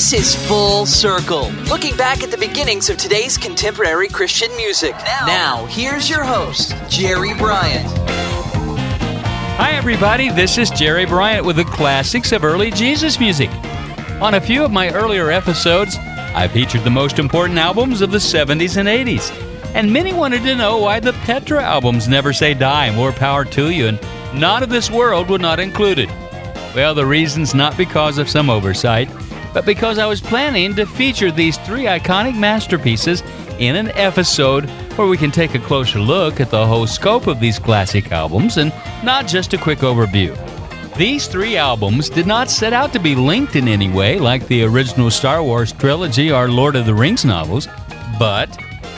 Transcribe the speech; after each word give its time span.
This 0.00 0.14
is 0.14 0.48
Full 0.48 0.86
Circle, 0.86 1.50
looking 1.68 1.94
back 1.94 2.22
at 2.22 2.30
the 2.30 2.38
beginnings 2.38 2.88
of 2.88 2.96
today's 2.96 3.36
contemporary 3.36 4.08
Christian 4.08 4.50
music. 4.56 4.94
Now, 5.26 5.66
here's 5.66 6.08
your 6.08 6.24
host, 6.24 6.74
Jerry 6.88 7.34
Bryant. 7.34 7.86
Hi, 9.58 9.72
everybody. 9.72 10.30
This 10.30 10.56
is 10.56 10.70
Jerry 10.70 11.04
Bryant 11.04 11.44
with 11.44 11.56
the 11.56 11.66
classics 11.66 12.32
of 12.32 12.44
early 12.44 12.70
Jesus 12.70 13.20
music. 13.20 13.50
On 14.22 14.32
a 14.32 14.40
few 14.40 14.64
of 14.64 14.70
my 14.70 14.88
earlier 14.88 15.30
episodes, 15.30 15.96
I 15.98 16.48
featured 16.48 16.84
the 16.84 16.88
most 16.88 17.18
important 17.18 17.58
albums 17.58 18.00
of 18.00 18.10
the 18.10 18.16
70s 18.16 18.78
and 18.78 18.88
80s. 18.88 19.30
And 19.74 19.92
many 19.92 20.14
wanted 20.14 20.44
to 20.44 20.56
know 20.56 20.78
why 20.78 21.00
the 21.00 21.12
Petra 21.12 21.62
albums 21.62 22.08
Never 22.08 22.32
Say 22.32 22.54
Die, 22.54 22.96
More 22.96 23.12
Power 23.12 23.44
to 23.44 23.68
You, 23.68 23.88
and 23.88 24.00
Not 24.32 24.62
of 24.62 24.70
This 24.70 24.90
World 24.90 25.28
were 25.28 25.38
not 25.38 25.60
included. 25.60 26.08
Well, 26.74 26.94
the 26.94 27.04
reason's 27.04 27.54
not 27.54 27.76
because 27.76 28.16
of 28.16 28.30
some 28.30 28.48
oversight, 28.48 29.10
but 29.52 29.66
because 29.66 29.98
I 29.98 30.06
was 30.06 30.20
planning 30.20 30.74
to 30.76 30.86
feature 30.86 31.30
these 31.30 31.58
three 31.58 31.84
iconic 31.84 32.38
masterpieces 32.38 33.22
in 33.58 33.76
an 33.76 33.88
episode 33.88 34.68
where 34.96 35.08
we 35.08 35.16
can 35.16 35.30
take 35.30 35.54
a 35.54 35.58
closer 35.58 35.98
look 35.98 36.40
at 36.40 36.50
the 36.50 36.66
whole 36.66 36.86
scope 36.86 37.26
of 37.26 37.40
these 37.40 37.58
classic 37.58 38.12
albums 38.12 38.56
and 38.56 38.72
not 39.04 39.26
just 39.26 39.52
a 39.52 39.58
quick 39.58 39.80
overview. 39.80 40.36
These 40.96 41.28
three 41.28 41.56
albums 41.56 42.10
did 42.10 42.26
not 42.26 42.50
set 42.50 42.72
out 42.72 42.92
to 42.92 42.98
be 42.98 43.14
linked 43.14 43.56
in 43.56 43.68
any 43.68 43.88
way 43.90 44.18
like 44.18 44.46
the 44.46 44.64
original 44.64 45.10
Star 45.10 45.42
Wars 45.42 45.72
trilogy 45.72 46.30
or 46.30 46.48
Lord 46.48 46.76
of 46.76 46.86
the 46.86 46.94
Rings 46.94 47.24
novels, 47.24 47.68
but 48.18 48.46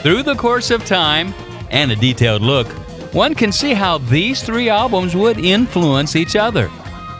through 0.01 0.23
the 0.23 0.35
course 0.35 0.69
of 0.69 0.85
time 0.85 1.33
and 1.69 1.91
a 1.91 1.95
detailed 1.95 2.41
look, 2.41 2.67
one 3.13 3.35
can 3.35 3.51
see 3.51 3.73
how 3.73 3.99
these 3.99 4.43
three 4.43 4.69
albums 4.69 5.15
would 5.15 5.37
influence 5.37 6.15
each 6.15 6.35
other. 6.35 6.67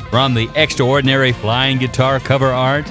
From 0.10 0.34
the 0.34 0.50
extraordinary 0.56 1.32
flying 1.32 1.78
guitar 1.78 2.20
cover 2.20 2.52
art 2.52 2.88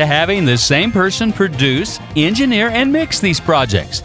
to 0.00 0.06
having 0.06 0.46
the 0.46 0.56
same 0.56 0.90
person 0.90 1.30
produce, 1.30 2.00
engineer, 2.16 2.70
and 2.70 2.90
mix 2.90 3.20
these 3.20 3.38
projects. 3.38 4.02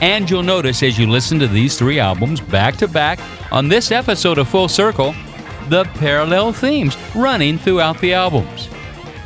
And 0.00 0.28
you'll 0.30 0.42
notice 0.42 0.82
as 0.82 0.98
you 0.98 1.06
listen 1.06 1.38
to 1.38 1.46
these 1.46 1.78
three 1.78 2.00
albums 2.00 2.40
back 2.40 2.76
to 2.76 2.88
back 2.88 3.20
on 3.52 3.68
this 3.68 3.92
episode 3.92 4.38
of 4.38 4.48
Full 4.48 4.68
Circle, 4.68 5.14
the 5.68 5.84
parallel 5.96 6.54
themes 6.54 6.96
running 7.14 7.58
throughout 7.58 8.00
the 8.00 8.14
albums. 8.14 8.70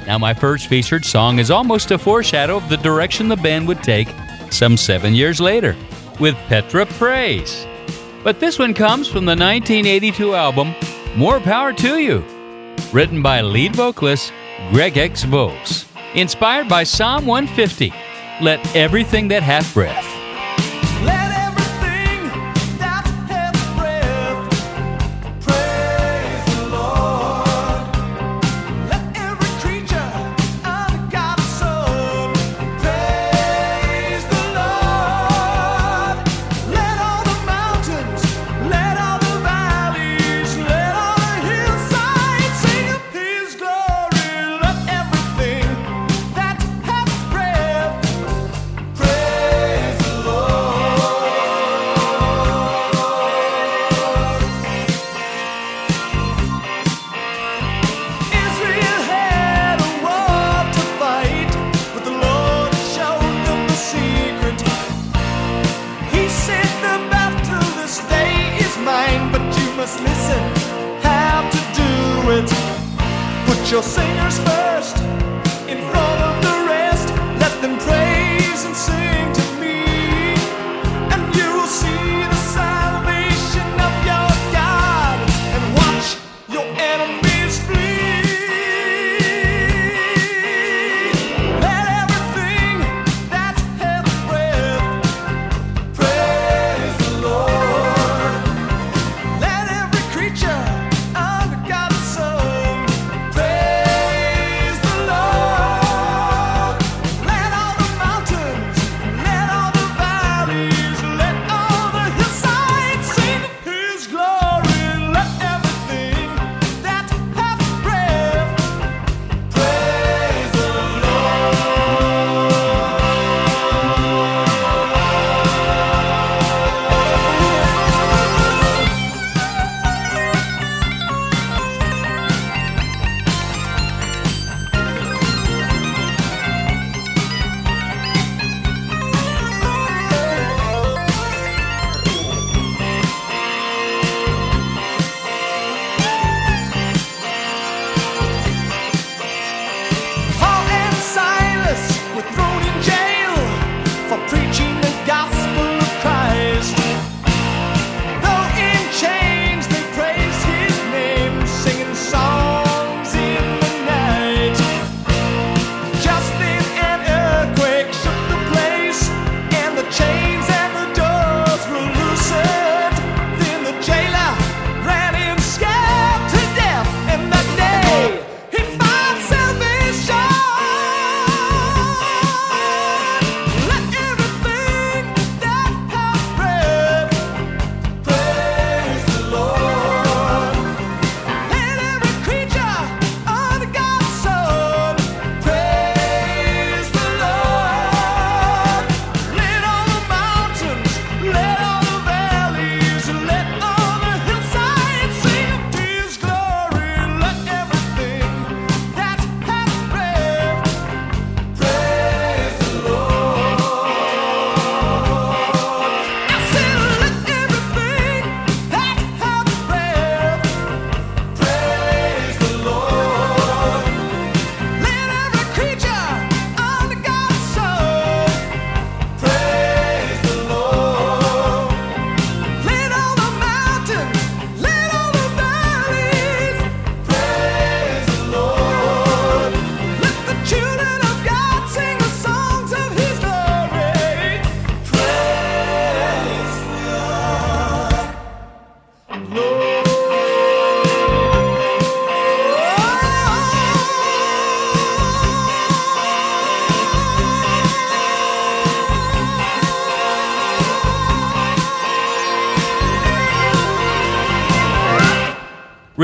Now, 0.08 0.18
my 0.18 0.34
first 0.34 0.66
featured 0.66 1.04
song 1.04 1.38
is 1.38 1.52
almost 1.52 1.92
a 1.92 1.98
foreshadow 1.98 2.56
of 2.56 2.68
the 2.68 2.78
direction 2.78 3.28
the 3.28 3.36
band 3.36 3.68
would 3.68 3.84
take 3.84 4.08
some 4.50 4.76
seven 4.76 5.14
years 5.14 5.40
later 5.40 5.76
with 6.18 6.34
Petra 6.48 6.86
Praise. 6.86 7.64
But 8.24 8.40
this 8.40 8.58
one 8.58 8.74
comes 8.74 9.06
from 9.06 9.24
the 9.24 9.36
1982 9.36 10.34
album 10.34 10.74
More 11.16 11.38
Power 11.38 11.72
to 11.74 11.98
You, 12.00 12.24
written 12.92 13.22
by 13.22 13.40
lead 13.40 13.76
vocalist 13.76 14.32
Greg 14.72 14.96
X. 14.96 15.22
Volz, 15.22 15.87
inspired 16.14 16.68
by 16.68 16.84
Psalm 16.84 17.26
150 17.26 17.92
Let 18.40 18.76
everything 18.76 19.28
that 19.28 19.42
hath 19.42 19.72
breath. 19.74 20.07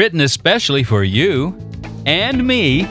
Written 0.04 0.20
especially 0.20 0.82
for 0.84 1.02
you 1.02 1.56
and 2.04 2.46
me. 2.46 2.86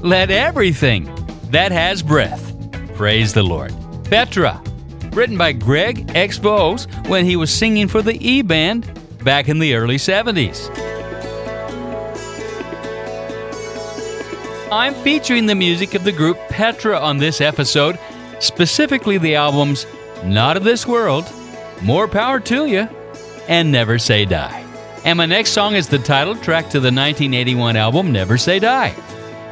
Let 0.00 0.30
everything 0.30 1.12
that 1.50 1.72
has 1.72 2.04
breath 2.04 2.54
praise 2.94 3.32
the 3.32 3.42
Lord. 3.42 3.74
Petra, 4.04 4.62
written 5.12 5.36
by 5.36 5.54
Greg. 5.54 6.08
Volz 6.40 6.84
when 7.08 7.24
he 7.24 7.34
was 7.34 7.52
singing 7.52 7.88
for 7.88 8.00
the 8.00 8.14
E 8.24 8.42
Band 8.42 8.88
back 9.24 9.48
in 9.48 9.58
the 9.58 9.74
early 9.74 9.96
70s. 9.96 10.70
I'm 14.70 14.94
featuring 15.02 15.46
the 15.46 15.56
music 15.56 15.94
of 15.94 16.04
the 16.04 16.12
group 16.12 16.38
Petra 16.48 16.96
on 16.96 17.18
this 17.18 17.40
episode, 17.40 17.98
specifically 18.38 19.18
the 19.18 19.34
albums 19.34 19.84
Not 20.22 20.56
of 20.56 20.62
This 20.62 20.86
World, 20.86 21.28
More 21.82 22.06
Power 22.06 22.38
to 22.38 22.66
You, 22.66 22.88
and 23.48 23.72
Never 23.72 23.98
Say 23.98 24.26
Die. 24.26 24.61
And 25.04 25.16
my 25.16 25.26
next 25.26 25.50
song 25.50 25.74
is 25.74 25.88
the 25.88 25.98
title 25.98 26.36
track 26.36 26.66
to 26.66 26.78
the 26.78 26.92
1981 26.92 27.76
album 27.76 28.12
Never 28.12 28.38
Say 28.38 28.60
Die. 28.60 28.94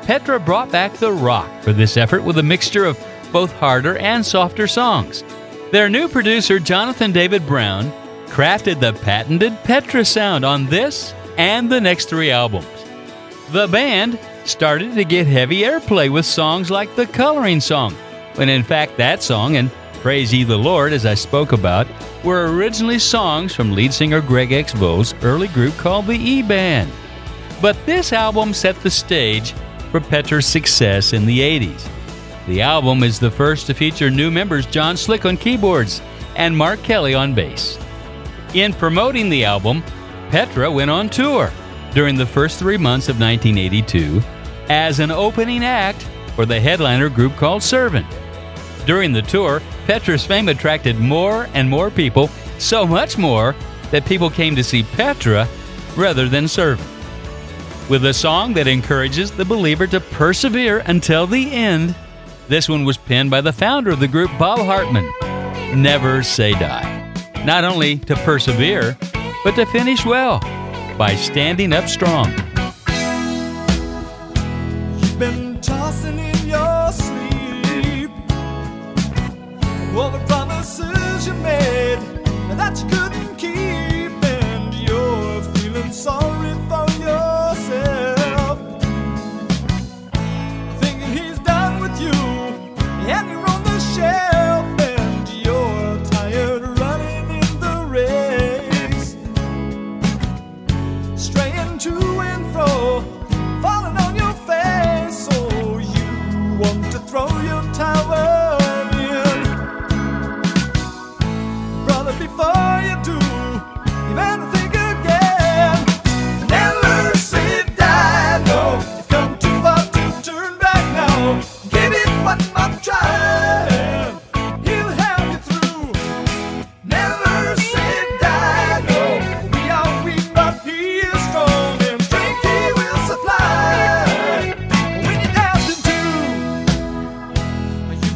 Petra 0.03 0.39
brought 0.39 0.71
back 0.71 0.93
the 0.95 1.13
rock 1.13 1.51
for 1.63 1.73
this 1.73 1.97
effort 1.97 2.23
with 2.23 2.39
a 2.39 2.43
mixture 2.43 2.85
of 2.85 2.99
both 3.33 3.53
harder 3.55 3.99
and 3.99 4.25
softer 4.25 4.69
songs. 4.69 5.25
Their 5.73 5.89
new 5.89 6.09
producer, 6.09 6.61
Jonathan 6.61 7.11
David 7.11 7.47
Brown, 7.47 7.91
crafted 8.27 8.79
the 8.79 8.93
patented 8.93 9.57
Petra 9.65 10.05
sound 10.05 10.45
on 10.45 10.67
this 10.67 11.13
and 11.37 11.71
the 11.71 11.81
next 11.81 12.09
three 12.09 12.31
albums. 12.31 12.67
The 13.51 13.67
band 13.67 14.21
started 14.45 14.95
to 14.95 15.05
get 15.05 15.27
heavy 15.27 15.63
airplay 15.63 16.11
with 16.11 16.27
songs 16.27 16.71
like 16.71 16.95
the 16.95 17.07
Coloring 17.07 17.61
Song, 17.61 17.93
when 18.37 18.49
in 18.49 18.63
fact 18.63 18.97
that 18.99 19.21
song 19.23 19.57
and 19.57 19.71
Praise 20.01 20.33
Ye 20.33 20.45
the 20.45 20.57
Lord, 20.57 20.95
as 20.95 21.05
I 21.05 21.13
spoke 21.13 21.53
about, 21.53 21.87
were 22.25 22.51
originally 22.51 22.99
songs 22.99 23.55
from 23.55 23.73
lead 23.73 23.93
singer 23.93 24.23
Greg 24.23 24.51
X. 24.51 24.73
Volz 24.73 25.15
early 25.23 25.49
group 25.49 25.77
called 25.77 26.07
the 26.07 26.17
E 26.17 26.43
Band. 26.43 26.91
But 27.61 27.77
this 27.85 28.15
album 28.15 28.55
set 28.55 28.77
the 28.77 28.91
stage 28.91 29.53
for 29.91 30.01
Petra's 30.01 30.47
success 30.47 31.13
in 31.13 31.27
the 31.27 31.41
80s. 31.41 31.87
The 32.47 32.63
album 32.63 33.03
is 33.03 33.21
the 33.21 33.31
first 33.31 33.67
to 33.67 33.75
feature 33.75 34.11
new 34.11 34.31
members 34.31 34.65
John 34.65 34.97
Slick 34.97 35.27
on 35.27 35.37
keyboards 35.37 36.01
and 36.35 36.57
Mark 36.57 36.83
Kelly 36.83 37.15
on 37.15 37.35
bass. 37.35 37.79
In 38.55 38.73
promoting 38.73 39.29
the 39.29 39.45
album, 39.45 39.83
Petra 40.31 40.71
went 40.71 40.91
on 40.91 41.11
tour 41.11 41.53
during 41.93 42.17
the 42.17 42.25
first 42.25 42.59
three 42.59 42.79
months 42.79 43.11
of 43.11 43.21
1982 43.21 44.23
as 44.71 44.99
an 44.99 45.11
opening 45.11 45.63
act 45.63 46.09
for 46.35 46.47
the 46.47 46.59
headliner 46.59 47.11
group 47.11 47.37
called 47.37 47.63
Servant. 47.63 48.07
During 48.91 49.13
the 49.13 49.23
tour, 49.23 49.63
Petra's 49.87 50.27
fame 50.27 50.49
attracted 50.49 50.99
more 50.99 51.47
and 51.55 51.71
more 51.71 51.93
people, 51.93 52.27
so 52.59 52.85
much 52.85 53.17
more 53.17 53.55
that 53.93 54.05
people 54.05 54.29
came 54.29 54.57
to 54.57 54.65
see 54.65 54.83
Petra 54.83 55.47
rather 55.97 56.29
than 56.29 56.49
Servant. 56.49 56.91
With 57.89 58.05
a 58.05 58.13
song 58.13 58.53
that 58.55 58.67
encourages 58.67 59.31
the 59.31 59.45
believer 59.45 59.87
to 59.87 60.01
persevere 60.01 60.81
until 60.87 61.29
the 61.29 61.53
end, 61.53 61.95
this 62.49 62.69
one 62.69 62.85
was 62.85 62.97
penned 62.97 63.31
by 63.31 63.41
the 63.41 63.53
founder 63.53 63.93
of 63.93 64.01
the 64.01 64.09
group, 64.09 64.33
Bob 64.41 64.59
Hartman. 64.59 65.09
Never 65.81 66.25
say 66.25 66.51
die. 66.51 67.15
Not 67.45 67.63
only 67.63 67.97
to 67.99 68.17
persevere, 68.17 68.99
but 69.45 69.55
to 69.55 69.67
finish 69.67 70.05
well 70.05 70.41
by 70.99 71.15
standing 71.15 71.73
up 71.73 71.87
strong. 71.87 72.35
All 80.01 80.09
the 80.09 80.19
promises 80.21 81.27
you 81.27 81.35
made 81.35 81.99
that 82.57 82.75
you 82.81 82.89
couldn't 82.89 83.37
keep, 83.37 84.25
and 84.25 84.73
you're 84.73 85.43
feeling 85.53 85.93
sorry 85.93 86.40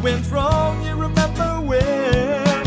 went 0.05 0.31
wrong. 0.31 0.85
You 0.85 0.95
remember 0.97 1.63
when? 1.63 2.67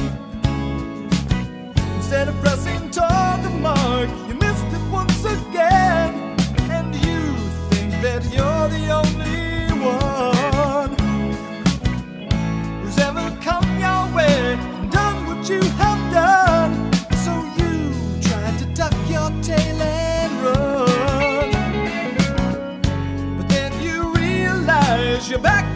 Instead 1.95 2.29
of 2.29 2.35
pressing 2.41 2.89
toward 2.89 3.43
the 3.43 3.51
mark, 3.61 4.09
you 4.27 4.33
missed 4.33 4.65
it 4.73 4.81
once 4.91 5.23
again, 5.23 6.35
and 6.71 6.95
you 6.95 7.21
think 7.69 7.91
that 8.01 8.23
you're 8.33 8.67
the 8.77 8.89
only 8.89 9.71
one 9.85 10.95
who's 12.81 12.97
ever 12.97 13.29
come 13.39 13.67
your 13.85 14.03
way 14.15 14.53
and 14.53 14.91
done 14.91 15.27
what 15.27 15.47
you 15.47 15.61
have 15.61 16.01
done. 16.11 16.91
So 17.23 17.33
you 17.59 17.93
tried 18.19 18.57
to 18.57 18.65
duck 18.73 18.95
your 19.07 19.29
tail 19.43 19.81
and 19.83 20.33
run. 20.43 21.51
But 23.37 23.47
then 23.47 23.71
you 23.79 24.11
realize 24.15 25.29
you're 25.29 25.37
back 25.37 25.66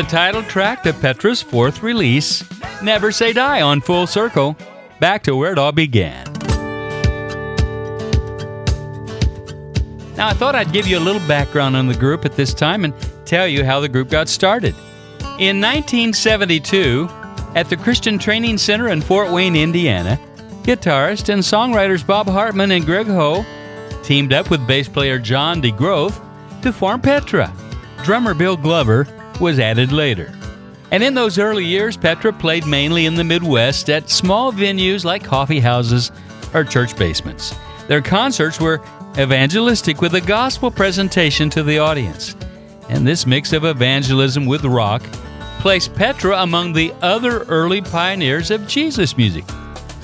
the 0.00 0.08
title 0.08 0.42
track 0.44 0.82
to 0.82 0.94
Petra's 0.94 1.42
fourth 1.42 1.82
release, 1.82 2.42
Never 2.82 3.12
Say 3.12 3.34
Die 3.34 3.60
on 3.60 3.82
Full 3.82 4.06
Circle, 4.06 4.56
back 4.98 5.22
to 5.24 5.36
where 5.36 5.52
it 5.52 5.58
all 5.58 5.72
began. 5.72 6.24
Now, 10.16 10.28
I 10.28 10.32
thought 10.32 10.54
I'd 10.54 10.72
give 10.72 10.86
you 10.86 10.96
a 10.96 11.00
little 11.00 11.20
background 11.28 11.76
on 11.76 11.86
the 11.86 11.94
group 11.94 12.24
at 12.24 12.34
this 12.34 12.54
time 12.54 12.86
and 12.86 12.94
tell 13.26 13.46
you 13.46 13.62
how 13.62 13.78
the 13.78 13.90
group 13.90 14.08
got 14.08 14.30
started. 14.30 14.74
In 15.38 15.60
1972, 15.60 17.06
at 17.54 17.68
the 17.68 17.76
Christian 17.76 18.18
Training 18.18 18.56
Center 18.56 18.88
in 18.88 19.02
Fort 19.02 19.30
Wayne, 19.30 19.54
Indiana, 19.54 20.18
guitarist 20.62 21.28
and 21.28 21.42
songwriters 21.42 22.06
Bob 22.06 22.26
Hartman 22.26 22.70
and 22.70 22.86
Greg 22.86 23.06
Hough 23.06 23.44
teamed 24.02 24.32
up 24.32 24.48
with 24.48 24.66
bass 24.66 24.88
player 24.88 25.18
John 25.18 25.60
DeGroff 25.60 26.62
to 26.62 26.72
form 26.72 27.02
Petra. 27.02 27.52
Drummer 28.02 28.32
Bill 28.32 28.56
Glover 28.56 29.06
was 29.40 29.58
added 29.58 29.92
later. 29.92 30.32
And 30.90 31.02
in 31.02 31.14
those 31.14 31.38
early 31.38 31.64
years, 31.64 31.96
Petra 31.96 32.32
played 32.32 32.66
mainly 32.66 33.06
in 33.06 33.14
the 33.14 33.24
Midwest 33.24 33.88
at 33.90 34.10
small 34.10 34.52
venues 34.52 35.04
like 35.04 35.22
coffee 35.22 35.60
houses 35.60 36.10
or 36.52 36.64
church 36.64 36.96
basements. 36.96 37.54
Their 37.86 38.02
concerts 38.02 38.60
were 38.60 38.80
evangelistic 39.18 40.00
with 40.00 40.14
a 40.14 40.20
gospel 40.20 40.70
presentation 40.70 41.50
to 41.50 41.62
the 41.62 41.78
audience. 41.78 42.34
And 42.88 43.06
this 43.06 43.26
mix 43.26 43.52
of 43.52 43.64
evangelism 43.64 44.46
with 44.46 44.64
rock 44.64 45.02
placed 45.60 45.94
Petra 45.94 46.42
among 46.42 46.72
the 46.72 46.92
other 47.02 47.42
early 47.44 47.80
pioneers 47.82 48.50
of 48.50 48.66
Jesus 48.66 49.16
music, 49.16 49.44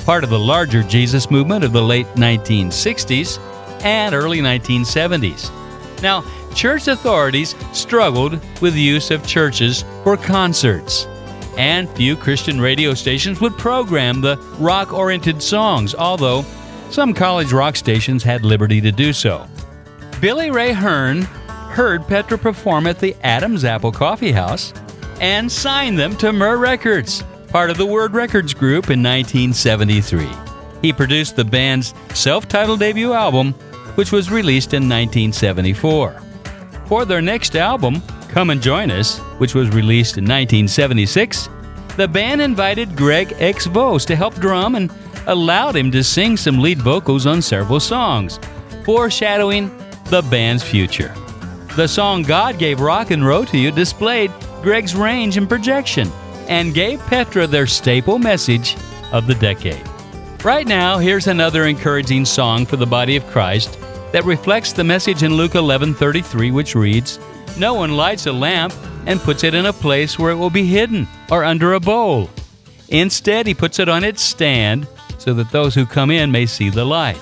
part 0.04 0.22
of 0.22 0.30
the 0.30 0.38
larger 0.38 0.82
Jesus 0.82 1.30
movement 1.30 1.64
of 1.64 1.72
the 1.72 1.82
late 1.82 2.06
1960s 2.14 3.40
and 3.82 4.14
early 4.14 4.38
1970s. 4.38 5.50
Now, 6.02 6.22
church 6.56 6.88
authorities 6.88 7.54
struggled 7.72 8.40
with 8.62 8.72
the 8.72 8.80
use 8.80 9.10
of 9.10 9.26
churches 9.26 9.84
for 10.02 10.16
concerts, 10.16 11.06
and 11.58 11.88
few 11.90 12.16
Christian 12.16 12.60
radio 12.60 12.94
stations 12.94 13.40
would 13.40 13.56
program 13.58 14.22
the 14.22 14.36
rock 14.58 14.92
oriented 14.92 15.42
songs, 15.42 15.94
although 15.94 16.44
some 16.90 17.12
college 17.12 17.52
rock 17.52 17.76
stations 17.76 18.22
had 18.22 18.44
liberty 18.44 18.80
to 18.80 18.90
do 18.90 19.12
so. 19.12 19.46
Billy 20.20 20.50
Ray 20.50 20.72
Hearn 20.72 21.22
heard 21.22 22.08
Petra 22.08 22.38
perform 22.38 22.86
at 22.86 22.98
the 23.00 23.14
Adam's 23.22 23.64
Apple 23.64 23.92
Coffee 23.92 24.32
House 24.32 24.72
and 25.20 25.52
signed 25.52 25.98
them 25.98 26.16
to 26.16 26.32
Myrrh 26.32 26.56
Records, 26.56 27.22
part 27.48 27.68
of 27.68 27.76
the 27.76 27.86
Word 27.86 28.14
Records 28.14 28.54
Group 28.54 28.86
in 28.90 29.02
1973. 29.02 30.26
He 30.80 30.92
produced 30.92 31.36
the 31.36 31.44
band's 31.44 31.92
self 32.14 32.48
titled 32.48 32.80
debut 32.80 33.12
album, 33.12 33.52
which 33.96 34.10
was 34.10 34.30
released 34.30 34.72
in 34.72 34.88
1974. 34.88 36.22
For 36.86 37.04
their 37.04 37.22
next 37.22 37.56
album, 37.56 38.00
Come 38.28 38.50
and 38.50 38.62
Join 38.62 38.90
Us, 38.90 39.18
which 39.38 39.54
was 39.54 39.70
released 39.70 40.18
in 40.18 40.24
1976, 40.24 41.48
the 41.96 42.06
band 42.06 42.40
invited 42.40 42.94
Greg 42.94 43.34
X. 43.38 43.66
Volz 43.66 44.04
to 44.04 44.14
help 44.14 44.34
drum 44.36 44.76
and 44.76 44.92
allowed 45.26 45.74
him 45.74 45.90
to 45.90 46.04
sing 46.04 46.36
some 46.36 46.60
lead 46.60 46.78
vocals 46.78 47.26
on 47.26 47.42
several 47.42 47.80
songs, 47.80 48.38
foreshadowing 48.84 49.76
the 50.10 50.22
band's 50.30 50.62
future. 50.62 51.12
The 51.74 51.88
song 51.88 52.22
God 52.22 52.58
Gave 52.58 52.80
Rock 52.80 53.10
and 53.10 53.26
Roll 53.26 53.44
to 53.46 53.58
You 53.58 53.72
displayed 53.72 54.30
Greg's 54.62 54.94
range 54.94 55.36
and 55.36 55.48
projection 55.48 56.10
and 56.46 56.72
gave 56.72 57.00
Petra 57.06 57.46
their 57.46 57.66
staple 57.66 58.18
message 58.18 58.76
of 59.12 59.26
the 59.26 59.34
decade. 59.34 59.82
Right 60.44 60.66
now, 60.66 60.98
here's 60.98 61.26
another 61.26 61.64
encouraging 61.64 62.24
song 62.24 62.64
for 62.64 62.76
the 62.76 62.86
body 62.86 63.16
of 63.16 63.26
Christ 63.26 63.76
that 64.16 64.24
reflects 64.24 64.72
the 64.72 64.82
message 64.82 65.22
in 65.22 65.34
Luke 65.34 65.52
11:33 65.52 66.50
which 66.50 66.74
reads, 66.74 67.18
"No 67.58 67.74
one 67.74 67.98
lights 67.98 68.24
a 68.24 68.32
lamp 68.32 68.72
and 69.04 69.20
puts 69.20 69.44
it 69.44 69.52
in 69.52 69.66
a 69.66 69.74
place 69.74 70.18
where 70.18 70.32
it 70.32 70.36
will 70.36 70.48
be 70.48 70.64
hidden 70.64 71.06
or 71.30 71.44
under 71.44 71.74
a 71.74 71.80
bowl. 71.80 72.30
Instead, 72.88 73.46
he 73.46 73.52
puts 73.52 73.78
it 73.78 73.90
on 73.90 74.04
its 74.04 74.22
stand 74.22 74.86
so 75.18 75.34
that 75.34 75.50
those 75.50 75.74
who 75.74 75.84
come 75.84 76.10
in 76.10 76.32
may 76.32 76.46
see 76.46 76.70
the 76.70 76.86
light." 76.86 77.20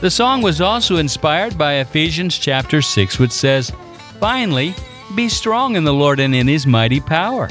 The 0.00 0.12
song 0.12 0.42
was 0.42 0.60
also 0.60 0.98
inspired 0.98 1.58
by 1.58 1.80
Ephesians 1.80 2.38
chapter 2.38 2.82
6 2.82 3.18
which 3.18 3.32
says, 3.32 3.72
"Finally, 4.20 4.76
be 5.16 5.28
strong 5.28 5.74
in 5.74 5.82
the 5.82 5.92
Lord 5.92 6.20
and 6.20 6.36
in 6.36 6.46
his 6.46 6.68
mighty 6.68 7.00
power. 7.00 7.50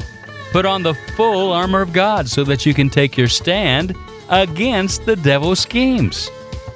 Put 0.50 0.64
on 0.64 0.82
the 0.82 0.96
full 1.14 1.52
armor 1.52 1.82
of 1.82 1.92
God 1.92 2.26
so 2.26 2.42
that 2.44 2.64
you 2.64 2.72
can 2.72 2.88
take 2.88 3.18
your 3.18 3.28
stand 3.28 3.94
against 4.30 5.04
the 5.04 5.16
devil's 5.16 5.60
schemes. 5.60 6.30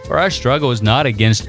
For 0.06 0.18
our 0.18 0.30
struggle 0.30 0.70
is 0.70 0.82
not 0.82 1.06
against 1.06 1.48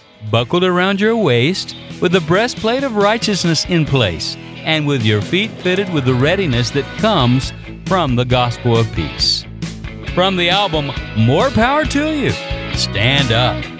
buckled 0.29 0.63
around 0.63 0.99
your 0.99 1.15
waist, 1.15 1.75
with 2.01 2.11
the 2.11 2.21
breastplate 2.21 2.83
of 2.83 2.95
righteousness 2.95 3.65
in 3.65 3.85
place, 3.85 4.35
and 4.57 4.85
with 4.85 5.03
your 5.03 5.21
feet 5.21 5.51
fitted 5.51 5.91
with 5.93 6.05
the 6.05 6.13
readiness 6.13 6.69
that 6.71 6.85
comes 6.99 7.53
from 7.85 8.15
the 8.15 8.25
gospel 8.25 8.77
of 8.77 8.91
peace. 8.93 9.45
From 10.13 10.35
the 10.35 10.49
album 10.49 10.91
More 11.17 11.49
Power 11.49 11.85
to 11.85 12.13
You, 12.13 12.31
stand 12.75 13.31
up. 13.31 13.70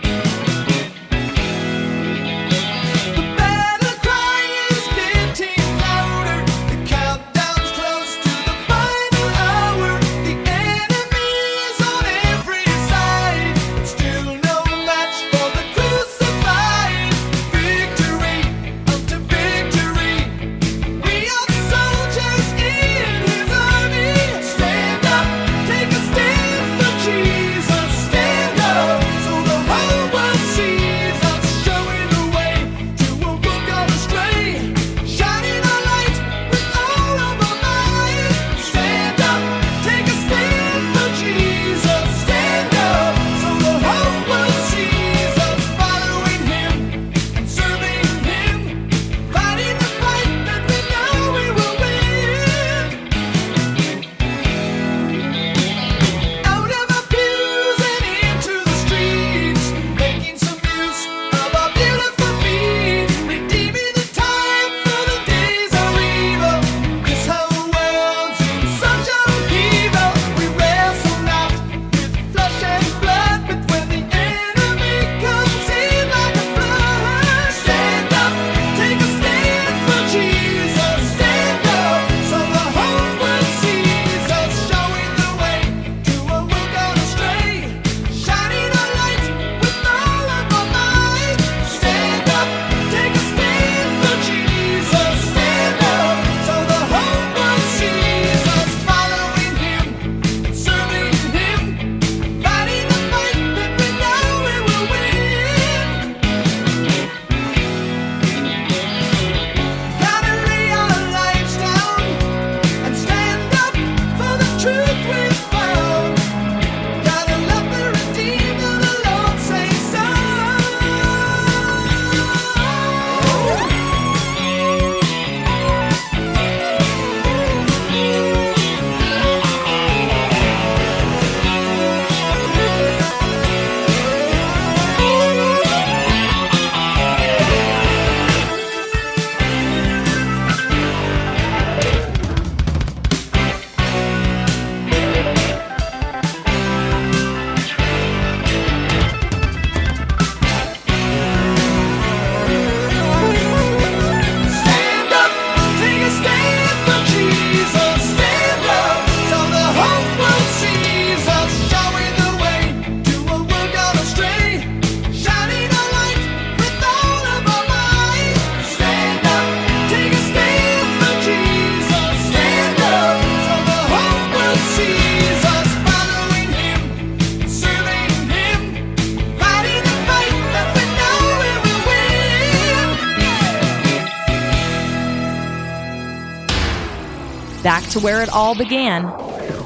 To 187.91 187.99
where 187.99 188.23
it 188.23 188.29
all 188.29 188.55
began, 188.55 189.11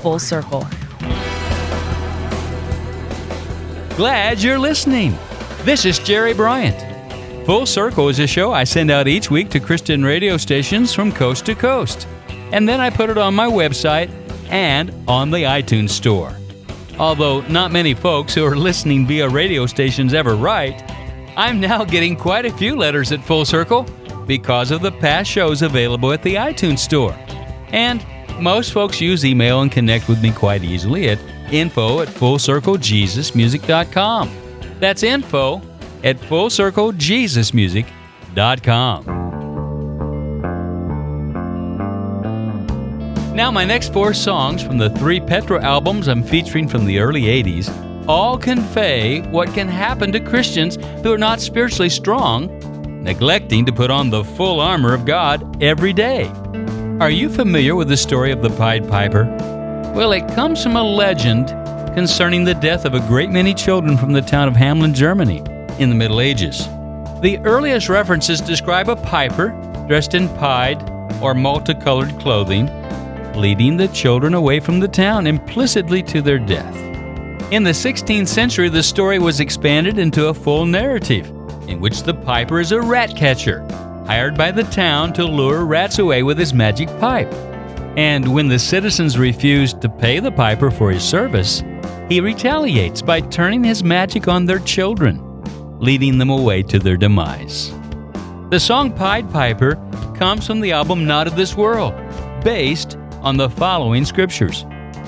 full 0.01 0.19
circle. 0.19 0.67
Glad 3.95 4.41
you're 4.41 4.59
listening. 4.59 5.17
This 5.63 5.85
is 5.85 5.99
Jerry 5.99 6.33
Bryant. 6.33 6.95
Full 7.45 7.67
Circle 7.67 8.09
is 8.09 8.19
a 8.19 8.25
show 8.25 8.51
I 8.51 8.63
send 8.63 8.89
out 8.89 9.07
each 9.07 9.29
week 9.29 9.49
to 9.51 9.59
Christian 9.59 10.03
radio 10.03 10.35
stations 10.35 10.93
from 10.93 11.11
coast 11.11 11.45
to 11.45 11.53
coast. 11.53 12.07
And 12.51 12.67
then 12.67 12.81
I 12.81 12.89
put 12.89 13.11
it 13.11 13.19
on 13.19 13.35
my 13.35 13.45
website 13.45 14.09
and 14.49 14.91
on 15.07 15.29
the 15.29 15.43
iTunes 15.43 15.91
Store. 15.91 16.35
Although 16.97 17.41
not 17.41 17.71
many 17.71 17.93
folks 17.93 18.33
who 18.33 18.43
are 18.43 18.55
listening 18.55 19.05
via 19.05 19.29
radio 19.29 19.67
stations 19.67 20.15
ever 20.15 20.35
write, 20.35 20.83
I'm 21.37 21.59
now 21.59 21.85
getting 21.85 22.15
quite 22.15 22.45
a 22.45 22.57
few 22.57 22.75
letters 22.75 23.11
at 23.11 23.23
Full 23.23 23.45
Circle 23.45 23.83
because 24.25 24.71
of 24.71 24.81
the 24.81 24.91
past 24.91 25.29
shows 25.29 25.61
available 25.61 26.11
at 26.11 26.23
the 26.23 26.35
iTunes 26.35 26.79
Store. 26.79 27.15
And 27.69 28.05
most 28.39 28.73
folks 28.73 28.99
use 29.01 29.25
email 29.25 29.61
and 29.61 29.71
connect 29.71 30.09
with 30.09 30.21
me 30.21 30.31
quite 30.31 30.63
easily 30.63 31.09
at 31.09 31.17
info 31.51 32.01
at 32.01 32.07
fullcirclejesusmusic.com. 32.07 34.31
That's 34.79 35.03
info 35.03 35.61
at 36.03 36.17
fullcirclejesusmusic.com. 36.17 39.05
Now, 43.35 43.51
my 43.51 43.65
next 43.65 43.91
four 43.91 44.13
songs 44.13 44.63
from 44.63 44.77
the 44.77 44.89
three 44.91 45.19
Petra 45.19 45.61
albums 45.61 46.07
I'm 46.07 46.23
featuring 46.23 46.69
from 46.69 46.85
the 46.85 46.99
early 46.99 47.23
80s 47.23 47.69
all 48.07 48.37
convey 48.37 49.21
what 49.29 49.53
can 49.53 49.67
happen 49.67 50.11
to 50.11 50.19
Christians 50.19 50.77
who 51.03 51.11
are 51.11 51.17
not 51.17 51.41
spiritually 51.41 51.89
strong, 51.89 52.47
neglecting 53.03 53.65
to 53.65 53.73
put 53.73 53.91
on 53.91 54.09
the 54.09 54.23
full 54.23 54.59
armor 54.59 54.93
of 54.93 55.05
God 55.05 55.61
every 55.61 55.93
day. 55.93 56.31
Are 57.01 57.09
you 57.09 57.27
familiar 57.27 57.75
with 57.75 57.89
the 57.89 57.97
story 57.97 58.31
of 58.31 58.41
the 58.41 58.49
Pied 58.51 58.87
Piper? 58.87 59.25
Well, 59.93 60.13
it 60.13 60.25
comes 60.29 60.63
from 60.63 60.77
a 60.77 60.81
legend 60.81 61.49
concerning 61.93 62.45
the 62.45 62.53
death 62.53 62.85
of 62.85 62.93
a 62.93 63.01
great 63.01 63.29
many 63.29 63.53
children 63.53 63.97
from 63.97 64.13
the 64.13 64.21
town 64.21 64.47
of 64.47 64.53
Hamelin, 64.53 64.93
Germany, 64.93 65.43
in 65.77 65.89
the 65.89 65.95
Middle 65.95 66.21
Ages. 66.21 66.67
The 67.19 67.37
earliest 67.43 67.89
references 67.89 68.39
describe 68.39 68.87
a 68.87 68.95
piper 68.95 69.49
dressed 69.89 70.13
in 70.13 70.29
pied 70.37 70.89
or 71.21 71.33
multicolored 71.33 72.17
clothing, 72.17 72.67
leading 73.33 73.75
the 73.75 73.89
children 73.89 74.33
away 74.33 74.61
from 74.61 74.79
the 74.79 74.87
town 74.87 75.27
implicitly 75.27 76.01
to 76.03 76.21
their 76.21 76.39
death. 76.39 76.77
In 77.51 77.63
the 77.63 77.71
16th 77.71 78.29
century, 78.29 78.69
the 78.69 78.81
story 78.81 79.19
was 79.19 79.41
expanded 79.41 79.99
into 79.99 80.27
a 80.27 80.33
full 80.33 80.65
narrative 80.65 81.27
in 81.67 81.81
which 81.81 82.03
the 82.03 82.13
piper 82.13 82.61
is 82.61 82.71
a 82.71 82.79
rat 82.79 83.17
catcher 83.17 83.67
hired 84.05 84.37
by 84.37 84.51
the 84.51 84.63
town 84.63 85.11
to 85.13 85.25
lure 85.25 85.65
rats 85.65 85.99
away 85.99 86.23
with 86.23 86.37
his 86.37 86.53
magic 86.53 86.87
pipe. 86.99 87.31
And 87.97 88.33
when 88.33 88.47
the 88.47 88.59
citizens 88.59 89.17
refuse 89.17 89.73
to 89.75 89.89
pay 89.89 90.19
the 90.19 90.31
piper 90.31 90.69
for 90.69 90.91
his 90.91 91.03
service, 91.03 91.63
he 92.09 92.21
retaliates 92.21 93.01
by 93.01 93.21
turning 93.21 93.63
his 93.63 93.83
magic 93.83 94.27
on 94.27 94.45
their 94.45 94.59
children, 94.59 95.21
leading 95.79 96.17
them 96.17 96.29
away 96.29 96.61
to 96.63 96.77
their 96.77 96.97
demise. 96.97 97.71
The 98.51 98.59
song 98.59 98.93
Pied 98.93 99.31
Piper 99.31 99.75
comes 100.15 100.45
from 100.45 100.61
the 100.61 100.71
album 100.71 101.05
Not 101.05 101.25
of 101.25 101.35
This 101.35 101.55
World, 101.55 101.93
based 102.43 102.97
on 103.21 103.37
the 103.37 103.49
following 103.49 104.05
scriptures 104.05 104.65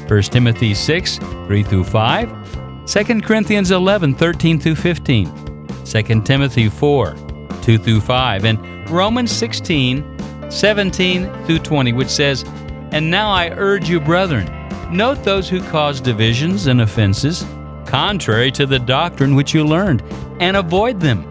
1 0.07 0.21
Timothy 0.23 0.73
6 0.73 1.17
3 1.17 1.63
through 1.63 1.83
5, 1.83 2.87
2 2.87 3.21
Corinthians 3.21 3.69
11 3.69 4.15
13 4.15 4.59
through 4.59 4.75
15, 4.75 5.85
2 5.85 6.21
Timothy 6.23 6.67
4 6.67 7.26
2 7.67 7.77
through 7.77 7.99
5, 7.99 8.45
and 8.45 8.89
Romans 8.89 9.29
16, 9.29 10.49
17 10.49 11.45
through 11.45 11.59
20, 11.59 11.91
which 11.91 12.07
says, 12.07 12.45
And 12.93 13.11
now 13.11 13.29
I 13.29 13.49
urge 13.49 13.89
you, 13.89 13.99
brethren, 13.99 14.45
note 14.89 15.21
those 15.25 15.49
who 15.49 15.61
cause 15.63 15.99
divisions 15.99 16.67
and 16.67 16.79
offenses, 16.79 17.45
contrary 17.85 18.51
to 18.51 18.65
the 18.65 18.79
doctrine 18.79 19.35
which 19.35 19.53
you 19.53 19.65
learned, 19.65 20.01
and 20.39 20.55
avoid 20.55 21.01
them. 21.01 21.23